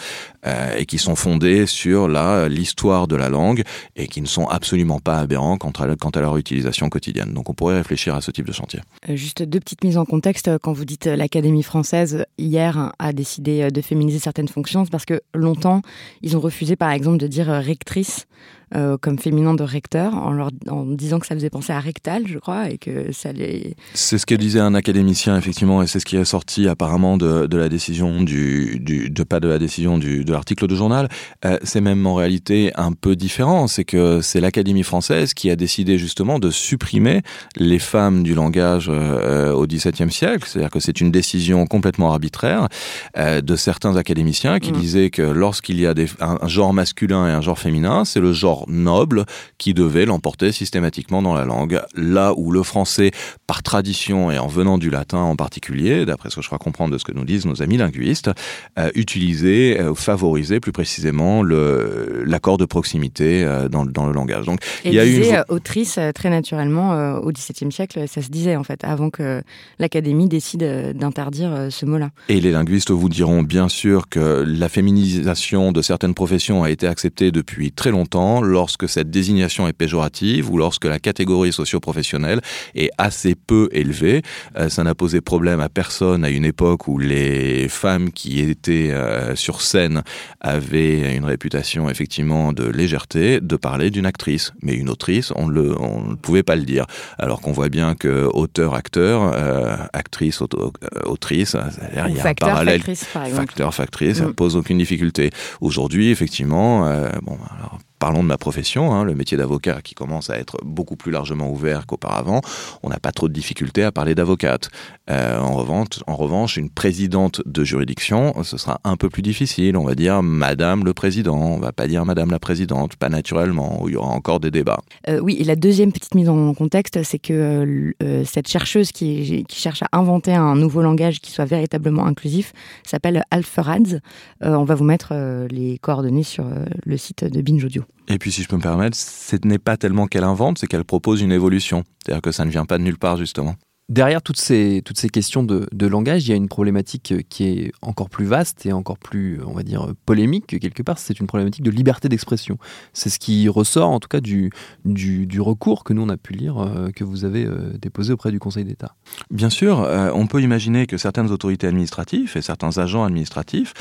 et 0.78 0.86
qui 0.86 0.96
sont 0.96 1.14
fondés 1.14 1.66
sur 1.66 2.08
la 2.08 2.48
l'histoire 2.48 3.06
de 3.06 3.16
la 3.16 3.28
langue 3.28 3.64
et 3.96 4.06
qui 4.06 4.22
ne 4.22 4.26
sont 4.26 4.46
absolument 4.46 4.98
pas 4.98 5.18
aberrants 5.18 5.58
quant 5.58 5.72
à, 5.72 5.94
quant 5.96 6.08
à 6.08 6.20
leur 6.20 6.38
utilisation 6.38 6.88
quotidienne. 6.88 7.34
Donc 7.34 7.50
on 7.50 7.54
pourrait 7.54 7.76
réfléchir 7.76 8.14
à 8.14 8.22
ce 8.22 8.30
type 8.30 8.46
de 8.46 8.52
chantier. 8.52 8.80
Juste 9.10 9.42
deux 9.42 9.60
petites 9.60 9.84
mises 9.84 9.98
en 9.98 10.06
contexte. 10.06 10.50
Quand 10.62 10.72
vous 10.72 10.86
dites 10.86 11.04
l'Académie 11.04 11.62
française, 11.62 12.24
hier, 12.38 12.92
a 12.98 13.12
décidé 13.12 13.70
de 13.70 13.80
féminiser 13.82 14.20
certaines 14.20 14.48
fonctions, 14.48 14.84
c'est 14.84 14.90
parce 14.90 15.04
que 15.04 15.20
longtemps, 15.34 15.82
ils 16.22 16.34
ont 16.34 16.40
refusé, 16.40 16.76
par 16.76 16.92
exemple, 16.92 17.18
de 17.18 17.26
dire 17.26 17.48
rectrice 17.48 18.26
euh, 18.74 18.96
comme 19.00 19.18
féminin 19.18 19.54
de 19.54 19.62
recteur, 19.62 20.14
en, 20.14 20.32
leur, 20.32 20.50
en 20.68 20.84
disant 20.86 21.18
que 21.18 21.26
ça 21.26 21.34
faisait 21.34 21.50
penser 21.50 21.72
à 21.72 21.80
rectal, 21.80 22.26
je 22.26 22.38
crois, 22.38 22.70
et 22.70 22.78
que 22.78 23.12
ça 23.12 23.32
les... 23.32 23.74
C'est 23.94 24.18
ce 24.18 24.26
que 24.26 24.34
disait 24.34 24.60
un 24.60 24.74
académicien, 24.74 25.36
effectivement, 25.36 25.82
et 25.82 25.86
c'est 25.86 26.00
ce 26.00 26.04
qui 26.06 26.16
est 26.16 26.24
sorti 26.24 26.68
apparemment 26.68 27.16
de, 27.16 27.46
de 27.46 27.56
la 27.56 27.68
décision 27.68 28.22
du, 28.22 28.78
du, 28.80 29.10
de 29.10 29.22
pas 29.24 29.40
de 29.40 29.48
la 29.48 29.58
décision 29.58 29.98
du, 29.98 30.24
de 30.24 30.32
l'article 30.32 30.66
de 30.66 30.74
journal. 30.74 31.08
Euh, 31.44 31.58
c'est 31.62 31.80
même 31.80 32.06
en 32.06 32.14
réalité 32.14 32.72
un 32.76 32.92
peu 32.92 33.16
différent. 33.16 33.66
C'est 33.66 33.84
que 33.84 34.20
c'est 34.20 34.40
l'Académie 34.40 34.82
française 34.82 35.34
qui 35.34 35.50
a 35.50 35.56
décidé 35.56 35.98
justement 35.98 36.38
de 36.38 36.50
supprimer 36.50 37.22
les 37.56 37.78
femmes 37.78 38.22
du 38.22 38.34
langage 38.34 38.88
euh, 38.88 39.52
au 39.52 39.66
XVIIe 39.66 40.10
siècle. 40.10 40.46
C'est-à-dire 40.46 40.70
que 40.70 40.80
c'est 40.80 41.00
une 41.00 41.10
décision 41.10 41.66
complètement 41.66 42.10
arbitraire 42.12 42.68
de 43.16 43.56
certains 43.56 43.96
académiciens 43.96 44.58
qui 44.60 44.72
Mm. 44.72 44.80
disaient 44.80 45.10
que 45.10 45.22
lorsqu'il 45.22 45.80
y 45.80 45.86
a 45.86 45.94
des, 45.94 46.06
un, 46.20 46.38
un 46.40 46.48
genre 46.48 46.72
masculin 46.72 47.26
et 47.28 47.32
un 47.32 47.40
genre 47.40 47.58
féminin, 47.58 48.04
c'est 48.04 48.20
le 48.20 48.32
genre 48.32 48.57
noble 48.68 49.24
qui 49.58 49.74
devait 49.74 50.06
l'emporter 50.06 50.52
systématiquement 50.52 51.22
dans 51.22 51.34
la 51.34 51.44
langue. 51.44 51.80
Là 51.94 52.32
où 52.36 52.50
le 52.50 52.62
français, 52.62 53.10
par 53.46 53.62
tradition 53.62 54.30
et 54.30 54.38
en 54.38 54.46
venant 54.48 54.78
du 54.78 54.90
latin 54.90 55.18
en 55.18 55.36
particulier, 55.36 56.04
d'après 56.06 56.30
ce 56.30 56.36
que 56.36 56.42
je 56.42 56.46
crois 56.48 56.58
comprendre 56.58 56.92
de 56.92 56.98
ce 56.98 57.04
que 57.04 57.12
nous 57.12 57.24
disent 57.24 57.46
nos 57.46 57.62
amis 57.62 57.76
linguistes, 57.76 58.30
euh, 58.78 58.90
utilisait, 58.94 59.80
euh, 59.80 59.94
favorisait 59.94 60.60
plus 60.60 60.72
précisément 60.72 61.42
l'accord 61.42 62.58
de 62.58 62.64
proximité 62.64 63.44
euh, 63.44 63.68
dans, 63.68 63.84
le- 63.84 63.92
dans 63.92 64.06
le 64.06 64.12
langage. 64.12 64.46
Donc 64.46 64.60
Et 64.84 64.88
il 64.88 64.94
y 64.94 64.98
a 65.00 65.04
une 65.04 65.20
disait, 65.22 65.38
euh, 65.38 65.42
autrice 65.48 65.98
euh, 65.98 66.12
très 66.12 66.30
naturellement 66.30 67.18
au 67.18 67.30
XVIIe 67.32 67.70
siècle, 67.72 68.04
ça 68.08 68.22
se 68.22 68.28
disait 68.28 68.56
en 68.56 68.64
fait, 68.64 68.82
avant 68.84 69.10
que 69.10 69.42
l'Académie 69.78 70.28
décide 70.28 70.92
d'interdire 70.96 71.68
ce 71.70 71.86
mot-là. 71.86 72.10
Et 72.28 72.40
les 72.40 72.50
linguistes 72.52 72.90
vous 72.90 73.08
diront 73.08 73.42
bien 73.42 73.68
sûr 73.68 74.08
que 74.08 74.44
la 74.46 74.68
féminisation 74.68 75.72
de 75.72 75.82
certaines 75.82 76.14
professions 76.14 76.62
a 76.62 76.70
été 76.70 76.86
acceptée 76.86 77.30
depuis 77.30 77.72
très 77.72 77.90
longtemps 77.90 78.40
lorsque 78.48 78.88
cette 78.88 79.10
désignation 79.10 79.68
est 79.68 79.72
péjorative 79.72 80.50
ou 80.50 80.58
lorsque 80.58 80.84
la 80.86 80.98
catégorie 80.98 81.52
socio-professionnelle 81.52 82.40
est 82.74 82.90
assez 82.98 83.34
peu 83.34 83.68
élevée. 83.72 84.22
Euh, 84.56 84.68
ça 84.68 84.82
n'a 84.84 84.94
posé 84.94 85.20
problème 85.20 85.60
à 85.60 85.68
personne 85.68 86.24
à 86.24 86.30
une 86.30 86.44
époque 86.44 86.88
où 86.88 86.98
les 86.98 87.68
femmes 87.68 88.10
qui 88.10 88.40
étaient 88.40 88.90
euh, 88.90 89.36
sur 89.36 89.60
scène 89.60 90.02
avaient 90.40 91.14
une 91.16 91.24
réputation 91.24 91.88
effectivement 91.90 92.52
de 92.52 92.64
légèreté 92.64 93.40
de 93.40 93.56
parler 93.56 93.90
d'une 93.90 94.06
actrice. 94.06 94.52
Mais 94.62 94.74
une 94.74 94.88
autrice, 94.88 95.32
on 95.36 95.48
le- 95.48 95.78
on 95.80 96.02
ne 96.10 96.14
pouvait 96.14 96.42
pas 96.42 96.56
le 96.56 96.62
dire. 96.62 96.86
Alors 97.18 97.40
qu'on 97.40 97.52
voit 97.52 97.68
bien 97.68 97.94
que 97.94 98.28
auteur, 98.32 98.74
acteur, 98.74 99.32
euh, 99.34 99.76
actrice, 99.92 100.40
auto- 100.40 100.72
autrice, 101.04 101.56
il 101.92 101.96
y 101.96 101.98
a 102.00 102.04
un 102.06 102.14
facteur, 102.14 102.48
parallèle 102.48 102.78
factrice, 102.80 103.04
par 103.12 103.28
facteur, 103.28 103.74
factrice, 103.74 104.18
ça 104.18 104.24
ne 104.24 104.28
Mm. 104.30 104.34
pose 104.34 104.56
aucune 104.56 104.78
difficulté. 104.78 105.30
Aujourd'hui, 105.60 106.10
effectivement, 106.10 106.80
bon, 107.22 107.38
alors, 107.56 107.78
parlons 107.98 108.22
de 108.22 108.28
ma 108.28 108.38
profession, 108.38 108.92
hein, 108.92 109.04
le 109.04 109.14
métier 109.14 109.36
d'avocat 109.36 109.80
qui 109.82 109.94
commence 109.94 110.30
à 110.30 110.38
être 110.38 110.56
beaucoup 110.64 110.96
plus 110.96 111.10
largement 111.10 111.50
ouvert 111.50 111.86
qu'auparavant. 111.86 112.40
On 112.82 112.88
n'a 112.88 112.98
pas 112.98 113.12
trop 113.12 113.28
de 113.28 113.32
difficultés 113.32 113.84
à 113.84 113.92
parler 113.92 114.14
d'avocate. 114.14 114.70
Euh, 115.10 115.38
en, 115.38 115.54
revanche, 115.54 116.56
une 116.56 116.70
présidente 116.70 117.42
de 117.46 117.64
juridiction, 117.64 118.34
ce 118.42 118.56
sera 118.58 118.80
un 118.84 118.96
peu 118.96 119.08
plus 119.08 119.22
difficile. 119.22 119.76
On 119.76 119.84
va 119.84 119.94
dire 119.94 120.22
Madame 120.22 120.84
le 120.84 120.94
Président, 120.94 121.36
on 121.36 121.58
va 121.58 121.72
pas 121.72 121.86
dire 121.86 122.04
Madame 122.04 122.30
la 122.30 122.38
Présidente, 122.38 122.96
pas 122.96 123.08
naturellement, 123.08 123.82
il 123.86 123.94
y 123.94 123.96
aura 123.96 124.10
encore 124.10 124.40
des 124.40 124.50
débats. 124.50 124.80
Euh, 125.08 125.20
oui, 125.20 125.36
et 125.40 125.44
la 125.44 125.56
deuxième 125.56 125.92
petite 125.92 126.14
mise 126.14 126.28
en 126.28 126.54
contexte, 126.54 127.02
c'est 127.02 127.18
que 127.18 127.94
euh, 128.02 128.24
cette 128.24 128.48
chercheuse 128.48 128.92
qui, 128.92 129.44
cherche 129.50 129.82
à 129.82 129.88
inventer 129.92 130.34
un 130.34 130.54
nouveau 130.54 130.82
langage 130.82 131.20
qui 131.20 131.32
soit 131.32 131.44
véritablement 131.44 132.06
inclusif 132.06 132.52
s'appelle 132.84 133.24
Alferads. 133.30 133.98
On 134.40 134.64
va 134.64 134.74
vous 134.74 134.84
mettre 134.84 135.14
les 135.50 135.78
coordonnées 135.78 136.22
sur 136.22 136.44
le 136.84 136.96
site 136.96 137.24
de 137.24 137.40
Binge 137.40 137.64
Audio. 137.64 137.87
Et 138.08 138.18
puis, 138.18 138.32
si 138.32 138.42
je 138.42 138.48
peux 138.48 138.56
me 138.56 138.62
permettre, 138.62 138.96
ce 138.96 139.36
n'est 139.44 139.58
pas 139.58 139.76
tellement 139.76 140.06
qu'elle 140.06 140.24
invente, 140.24 140.58
c'est 140.58 140.66
qu'elle 140.66 140.84
propose 140.84 141.20
une 141.20 141.32
évolution. 141.32 141.84
C'est-à-dire 142.02 142.22
que 142.22 142.32
ça 142.32 142.44
ne 142.44 142.50
vient 142.50 142.64
pas 142.64 142.78
de 142.78 142.82
nulle 142.82 142.98
part, 142.98 143.18
justement. 143.18 143.54
Derrière 143.88 144.20
toutes 144.20 144.38
ces, 144.38 144.82
toutes 144.84 144.98
ces 144.98 145.08
questions 145.08 145.42
de, 145.42 145.66
de 145.72 145.86
langage, 145.86 146.26
il 146.26 146.30
y 146.30 146.32
a 146.34 146.36
une 146.36 146.48
problématique 146.48 147.12
euh, 147.12 147.22
qui 147.26 147.44
est 147.44 147.72
encore 147.80 148.10
plus 148.10 148.26
vaste 148.26 148.66
et 148.66 148.72
encore 148.72 148.98
plus, 148.98 149.40
on 149.46 149.52
va 149.52 149.62
dire, 149.62 149.88
euh, 149.88 149.94
polémique 150.04 150.46
que 150.48 150.56
quelque 150.56 150.82
part. 150.82 150.98
C'est 150.98 151.18
une 151.20 151.26
problématique 151.26 151.62
de 151.62 151.70
liberté 151.70 152.08
d'expression. 152.08 152.58
C'est 152.92 153.08
ce 153.08 153.18
qui 153.18 153.48
ressort, 153.48 153.88
en 153.88 153.98
tout 153.98 154.08
cas, 154.08 154.20
du, 154.20 154.50
du, 154.84 155.40
recours 155.40 155.84
que 155.84 155.92
nous, 155.94 156.02
on 156.02 156.08
a 156.10 156.16
pu 156.16 156.34
lire, 156.34 156.58
euh, 156.58 156.90
que 156.90 157.02
vous 157.04 157.24
avez 157.24 157.46
euh, 157.46 157.78
déposé 157.80 158.12
auprès 158.12 158.30
du 158.30 158.38
Conseil 158.38 158.64
d'État. 158.64 158.94
Bien 159.30 159.50
sûr, 159.50 159.80
euh, 159.80 160.10
on 160.14 160.26
peut 160.26 160.42
imaginer 160.42 160.86
que 160.86 160.98
certaines 160.98 161.30
autorités 161.30 161.66
administratives 161.66 162.36
et 162.36 162.42
certains 162.42 162.76
agents 162.78 163.04
administratifs 163.04 163.72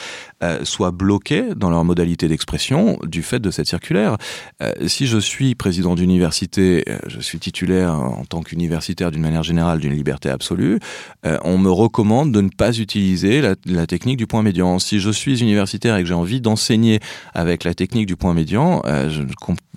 euh, 0.44 0.64
soient 0.64 0.92
bloqués 0.92 1.56
dans 1.56 1.70
leur 1.70 1.84
modalité 1.84 2.28
d'expression 2.28 3.00
du 3.04 3.24
fait 3.24 3.40
de 3.40 3.50
cette 3.50 3.68
circulaire. 3.68 4.18
Euh, 4.62 4.72
si 4.88 5.08
je 5.08 5.18
suis 5.18 5.56
président 5.56 5.96
d'université, 5.96 6.84
euh, 6.88 7.00
je 7.08 7.20
suis 7.20 7.40
titulaire 7.40 7.94
en 7.94 8.24
tant 8.24 8.42
qu'universitaire 8.42 9.10
d'une 9.10 9.22
manière 9.22 9.44
générale 9.44 9.80
d'une 9.80 9.94
liberté 9.98 10.30
absolue, 10.30 10.80
euh, 11.26 11.38
on 11.44 11.58
me 11.58 11.70
recommande 11.70 12.32
de 12.32 12.42
ne 12.42 12.50
pas 12.50 12.78
utiliser 12.78 13.42
la, 13.42 13.88
technique 13.88 14.18
du 14.18 14.28
point 14.28 14.44
médian. 14.44 14.80
Si 14.80 15.00
je 15.00 15.10
suis 15.10 15.42
universitaire 15.42 15.98
et 15.98 16.02
que 16.04 16.08
j'ai 16.08 16.14
envie 16.14 16.42
d'enseigner 16.42 17.00
avec 17.34 17.64
la 17.64 17.74
technique 17.74 18.06
du 18.06 18.16
point 18.16 18.34
médian, 18.34 18.82
euh, 18.86 19.10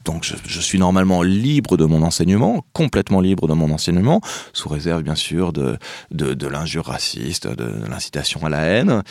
donc 0.05 0.25
je, 0.25 0.61
suis 0.61 0.79
normalement 0.79 1.23
libre 1.23 1.77
de 1.77 1.85
mon 1.85 2.03
enseignement, 2.03 2.65
complètement 2.73 3.21
libre 3.21 3.49
de 3.49 3.55
mon 3.55 3.71
enseignement, 3.71 4.21
sous 4.53 4.69
réserve 4.69 5.03
bien 5.03 5.15
sûr 5.15 5.53
de, 5.53 5.77
de, 6.11 6.47
l'injure 6.47 6.87
raciste, 6.87 7.47
de, 7.47 7.89
l'incitation 7.89 8.45
à 8.45 8.49
la 8.49 8.63
haine. 8.63 9.03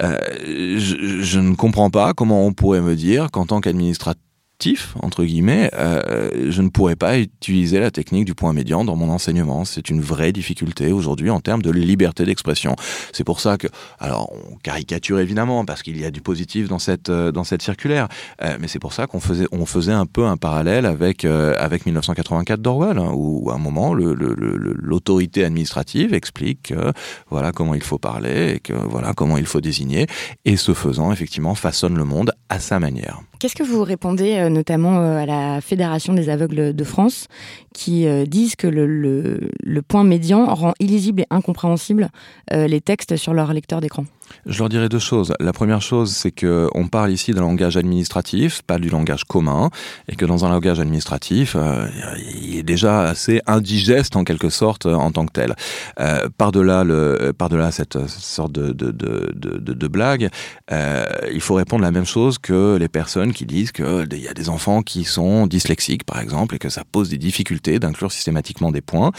Euh, 0.00 0.18
je 0.78 1.38
ne 1.38 1.54
comprends 1.54 1.90
pas 1.90 2.14
comment 2.14 2.46
on 2.46 2.52
pourrait 2.52 2.80
me 2.80 2.96
dire 2.96 3.30
qu'en 3.30 3.46
tant 3.46 3.60
qu'administrateur 3.60 4.20
entre 5.02 5.24
guillemets, 5.24 5.70
euh, 5.74 6.50
je 6.50 6.62
ne 6.62 6.68
pourrais 6.68 6.96
pas 6.96 7.18
utiliser 7.18 7.80
la 7.80 7.90
technique 7.90 8.24
du 8.24 8.34
point 8.34 8.52
médian 8.52 8.84
dans 8.84 8.96
mon 8.96 9.10
enseignement. 9.10 9.64
C'est 9.64 9.90
une 9.90 10.00
vraie 10.00 10.32
difficulté 10.32 10.92
aujourd'hui 10.92 11.30
en 11.30 11.40
termes 11.40 11.62
de 11.62 11.70
liberté 11.70 12.24
d'expression. 12.24 12.76
C'est 13.12 13.24
pour 13.24 13.40
ça 13.40 13.58
que, 13.58 13.66
alors, 13.98 14.32
caricature 14.62 15.20
évidemment 15.20 15.64
parce 15.64 15.82
qu'il 15.82 16.00
y 16.00 16.04
a 16.04 16.10
du 16.10 16.20
positif 16.20 16.68
dans 16.68 16.78
cette 16.78 17.10
euh, 17.10 17.32
dans 17.32 17.44
cette 17.44 17.62
circulaire, 17.62 18.08
euh, 18.42 18.56
mais 18.60 18.68
c'est 18.68 18.78
pour 18.78 18.92
ça 18.92 19.06
qu'on 19.06 19.20
faisait 19.20 19.46
on 19.52 19.66
faisait 19.66 19.92
un 19.92 20.06
peu 20.06 20.24
un 20.24 20.36
parallèle 20.36 20.86
avec 20.86 21.24
avec 21.24 21.86
1984 21.86 22.60
d'Orwell, 22.60 22.98
hein, 22.98 23.12
où 23.14 23.50
à 23.50 23.54
un 23.54 23.58
moment 23.58 23.94
l'autorité 23.94 25.44
administrative 25.44 26.14
explique 26.14 26.74
que 26.74 26.92
voilà 27.28 27.52
comment 27.52 27.74
il 27.74 27.82
faut 27.82 27.98
parler 27.98 28.54
et 28.54 28.60
que 28.60 28.72
voilà 28.72 29.12
comment 29.14 29.36
il 29.36 29.46
faut 29.46 29.60
désigner, 29.60 30.06
et 30.44 30.56
ce 30.56 30.72
faisant 30.74 31.12
effectivement 31.12 31.54
façonne 31.54 31.96
le 31.96 32.04
monde 32.04 32.32
à 32.48 32.58
sa 32.58 32.78
manière. 32.78 33.20
Qu'est-ce 33.44 33.56
que 33.56 33.62
vous 33.62 33.84
répondez 33.84 34.38
euh, 34.38 34.48
notamment 34.48 35.00
euh, 35.00 35.18
à 35.18 35.26
la 35.26 35.60
Fédération 35.60 36.14
des 36.14 36.30
aveugles 36.30 36.74
de 36.74 36.84
France 36.84 37.28
qui 37.74 38.06
euh, 38.06 38.24
disent 38.24 38.56
que 38.56 38.66
le, 38.66 39.82
point 39.86 40.02
médian 40.02 40.46
rend 40.46 40.72
illisible 40.80 41.20
et 41.20 41.26
incompréhensible 41.28 42.08
les 42.50 42.80
textes 42.80 43.16
sur 43.16 43.34
leur 43.34 43.52
lecteur 43.52 43.82
d'écran? 43.82 44.06
Je 44.46 44.58
leur 44.58 44.68
dirais 44.68 44.88
deux 44.88 44.98
choses. 44.98 45.32
La 45.40 45.52
première 45.52 45.80
chose, 45.80 46.12
c'est 46.12 46.30
que 46.30 46.68
on 46.74 46.88
parle 46.88 47.10
ici 47.12 47.32
d'un 47.32 47.40
langage 47.40 47.76
administratif, 47.76 48.62
pas 48.62 48.78
du 48.78 48.88
langage 48.88 49.24
commun, 49.24 49.70
et 50.08 50.16
que 50.16 50.24
dans 50.24 50.44
un 50.44 50.50
langage 50.50 50.80
administratif, 50.80 51.56
euh, 51.56 51.86
il 52.42 52.56
est 52.56 52.62
déjà 52.62 53.02
assez 53.02 53.40
indigeste 53.46 54.16
en 54.16 54.24
quelque 54.24 54.50
sorte 54.50 54.86
en 54.86 55.10
tant 55.12 55.26
que 55.26 55.32
tel. 55.32 55.54
Euh, 56.00 56.28
par-delà 56.36 56.84
le, 56.84 57.32
par-delà 57.36 57.70
cette, 57.70 58.06
sorte 58.06 58.52
de, 58.52 58.72
de, 58.72 58.92
de, 58.92 59.88
blague, 59.88 60.28
euh, 60.72 61.06
il 61.32 61.40
faut 61.40 61.54
répondre 61.54 61.82
la 61.82 61.90
même 61.90 62.06
chose 62.06 62.38
que 62.38 62.76
les 62.76 62.88
personnes 62.88 63.32
qui 63.32 63.46
disent 63.46 63.72
qu'il 63.72 64.08
y 64.12 64.28
a 64.28 64.34
des 64.34 64.48
enfants 64.48 64.82
qui 64.82 65.04
sont 65.04 65.46
dyslexiques, 65.46 66.04
par 66.04 66.20
exemple, 66.20 66.54
et 66.54 66.58
que 66.58 66.68
ça 66.68 66.82
pose 66.90 67.08
des 67.08 67.18
difficultés 67.18 67.78
d'inclure 67.78 68.12
systématiquement 68.12 68.70
des 68.70 68.80
points. 68.80 69.12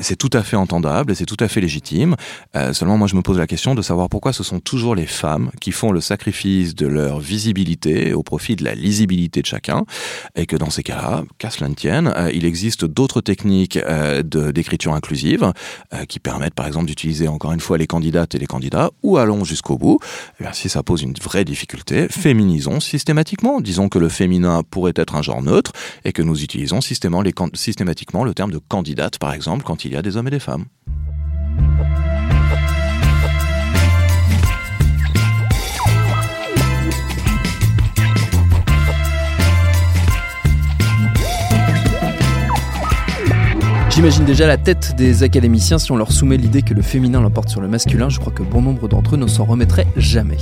C'est 0.00 0.16
tout 0.16 0.30
à 0.32 0.42
fait 0.42 0.56
entendable 0.56 1.12
et 1.12 1.14
c'est 1.14 1.26
tout 1.26 1.36
à 1.40 1.48
fait 1.48 1.60
légitime. 1.60 2.16
Seulement, 2.72 2.98
moi, 2.98 3.06
je 3.06 3.16
me 3.16 3.22
pose 3.22 3.38
la 3.38 3.46
question 3.46 3.74
de 3.76 3.82
savoir 3.82 4.08
pourquoi 4.08 4.32
ce 4.32 4.42
sont 4.42 4.58
toujours 4.58 4.94
les 4.94 5.06
femmes 5.06 5.50
qui 5.60 5.70
font 5.70 5.92
le 5.92 6.00
sacrifice 6.00 6.74
de 6.74 6.86
leur 6.86 7.20
visibilité 7.20 8.12
au 8.12 8.22
profit 8.22 8.56
de 8.56 8.64
la 8.64 8.74
lisibilité 8.74 9.40
de 9.40 9.46
chacun, 9.46 9.84
et 10.34 10.46
que 10.46 10.56
dans 10.56 10.70
ces 10.70 10.82
cas-là, 10.82 11.22
qu'à 11.38 11.50
cela 11.50 11.68
ne 11.68 11.74
tienne, 11.74 12.12
euh, 12.16 12.30
il 12.34 12.44
existe 12.44 12.84
d'autres 12.84 13.20
techniques 13.20 13.76
euh, 13.76 14.22
d'écriture 14.22 14.94
inclusive 14.94 15.52
euh, 15.94 16.04
qui 16.06 16.18
permettent, 16.18 16.54
par 16.54 16.66
exemple, 16.66 16.86
d'utiliser 16.86 17.28
encore 17.28 17.52
une 17.52 17.60
fois 17.60 17.78
les 17.78 17.86
candidates 17.86 18.34
et 18.34 18.38
les 18.38 18.46
candidats, 18.46 18.90
ou 19.02 19.16
allons 19.18 19.44
jusqu'au 19.44 19.78
bout. 19.78 20.00
Eh 20.40 20.44
si 20.52 20.68
ça 20.68 20.82
pose 20.82 21.02
une 21.02 21.14
vraie 21.22 21.44
difficulté, 21.44 22.08
féminisons 22.08 22.80
systématiquement. 22.80 23.60
Disons 23.60 23.88
que 23.88 23.98
le 23.98 24.08
féminin 24.08 24.62
pourrait 24.68 24.94
être 24.96 25.14
un 25.14 25.22
genre 25.22 25.42
neutre 25.42 25.72
et 26.04 26.12
que 26.12 26.22
nous 26.22 26.42
utilisons 26.42 26.80
systématiquement 26.80 28.24
le 28.24 28.34
terme 28.34 28.50
de 28.50 28.58
candidate, 28.58 29.18
par 29.18 29.32
exemple, 29.32 29.64
quand 29.64 29.84
il 29.84 29.92
y 29.92 29.96
a 29.96 30.02
des 30.02 30.16
hommes 30.16 30.28
et 30.28 30.30
des 30.30 30.40
femmes. 30.40 30.64
J'imagine 43.96 44.26
déjà 44.26 44.46
la 44.46 44.58
tête 44.58 44.94
des 44.98 45.22
académiciens 45.22 45.78
si 45.78 45.90
on 45.90 45.96
leur 45.96 46.12
soumet 46.12 46.36
l'idée 46.36 46.60
que 46.60 46.74
le 46.74 46.82
féminin 46.82 47.22
l'emporte 47.22 47.48
sur 47.48 47.62
le 47.62 47.68
masculin. 47.68 48.10
Je 48.10 48.20
crois 48.20 48.30
que 48.30 48.42
bon 48.42 48.60
nombre 48.60 48.88
d'entre 48.88 49.14
eux 49.14 49.16
ne 49.16 49.26
s'en 49.26 49.46
remettraient 49.46 49.86
jamais. 49.96 50.36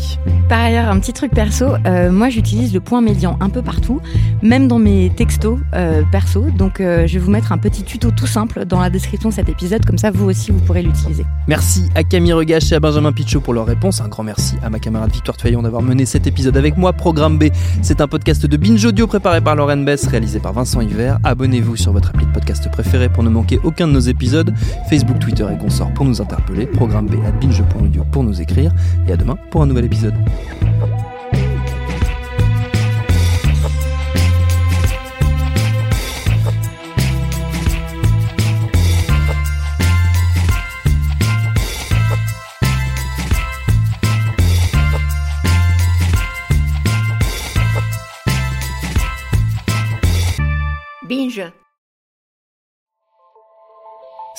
Par 0.49 0.59
ailleurs, 0.59 0.89
un 0.89 0.99
petit 0.99 1.13
truc 1.13 1.31
perso, 1.31 1.67
euh, 1.87 2.11
moi 2.11 2.31
j'utilise 2.31 2.75
le 2.75 2.81
point 2.81 3.01
médian 3.01 3.37
un 3.41 3.51
peu 3.51 3.63
partout, 3.63 4.01
même 4.43 4.67
dans 4.67 4.81
mes 4.81 5.09
textos 5.15 5.61
euh, 5.73 6.03
perso. 6.11 6.47
Donc 6.59 6.81
euh, 6.81 7.07
je 7.07 7.15
vais 7.15 7.21
vous 7.21 7.31
mettre 7.31 7.53
un 7.53 7.59
petit 7.59 7.85
tuto 7.85 8.11
tout 8.11 8.27
simple 8.27 8.65
dans 8.65 8.81
la 8.81 8.91
description 8.91 9.29
de 9.29 9.35
cet 9.35 9.49
épisode, 9.49 9.87
comme 9.87 9.99
ça 9.99 10.11
vous 10.11 10.29
aussi 10.29 10.51
vous 10.51 10.59
pourrez 10.59 10.83
l'utiliser. 10.83 11.25
Merci 11.47 11.89
à 11.95 12.03
Camille 12.03 12.33
Regache 12.33 12.73
et 12.73 12.75
à 12.75 12.81
Benjamin 12.81 13.13
Pichot 13.13 13.41
pour 13.41 13.55
leur 13.55 13.67
réponse. 13.67 14.01
Un 14.01 14.09
grand 14.09 14.25
merci 14.25 14.57
à 14.65 14.69
ma 14.69 14.81
camarade 14.81 15.13
Victoire 15.13 15.37
Tuaillon 15.37 15.63
d'avoir 15.63 15.83
mené 15.83 16.07
cet 16.07 16.27
épisode 16.27 16.57
avec 16.57 16.77
moi. 16.77 16.93
Programme 16.93 17.39
B, 17.39 17.45
c'est 17.83 18.01
un 18.01 18.09
podcast 18.09 18.47
de 18.47 18.57
Binge 18.57 18.85
Audio 18.85 19.07
préparé 19.07 19.41
par 19.41 19.55
Lauren 19.55 19.77
Bess, 19.77 20.09
réalisé 20.09 20.41
par 20.41 20.55
Vincent 20.55 20.81
Hiver. 20.81 21.21
Abonnez-vous 21.23 21.77
sur 21.77 21.93
votre 21.93 22.09
appli 22.09 22.27
de 22.27 22.33
podcast 22.33 22.69
préféré 22.69 23.09
pour 23.09 23.23
ne 23.23 23.29
manquer 23.29 23.44
aucun 23.63 23.87
de 23.87 23.93
nos 23.93 24.01
épisodes. 24.01 24.55
Facebook, 24.89 25.19
Twitter 25.19 25.47
et 25.53 25.59
consorts 25.59 25.93
pour 25.95 26.05
nous 26.05 26.21
interpeller. 26.21 26.67
Programme 26.67 27.07
B 27.07 27.15
à 27.27 27.31
binge.audio 27.31 28.05
pour 28.11 28.25
nous 28.25 28.41
écrire. 28.41 28.73
Et 29.07 29.13
à 29.13 29.17
demain 29.17 29.37
pour 29.51 29.63
un 29.63 29.67
nouvel 29.67 29.85
épisode. 29.85 30.15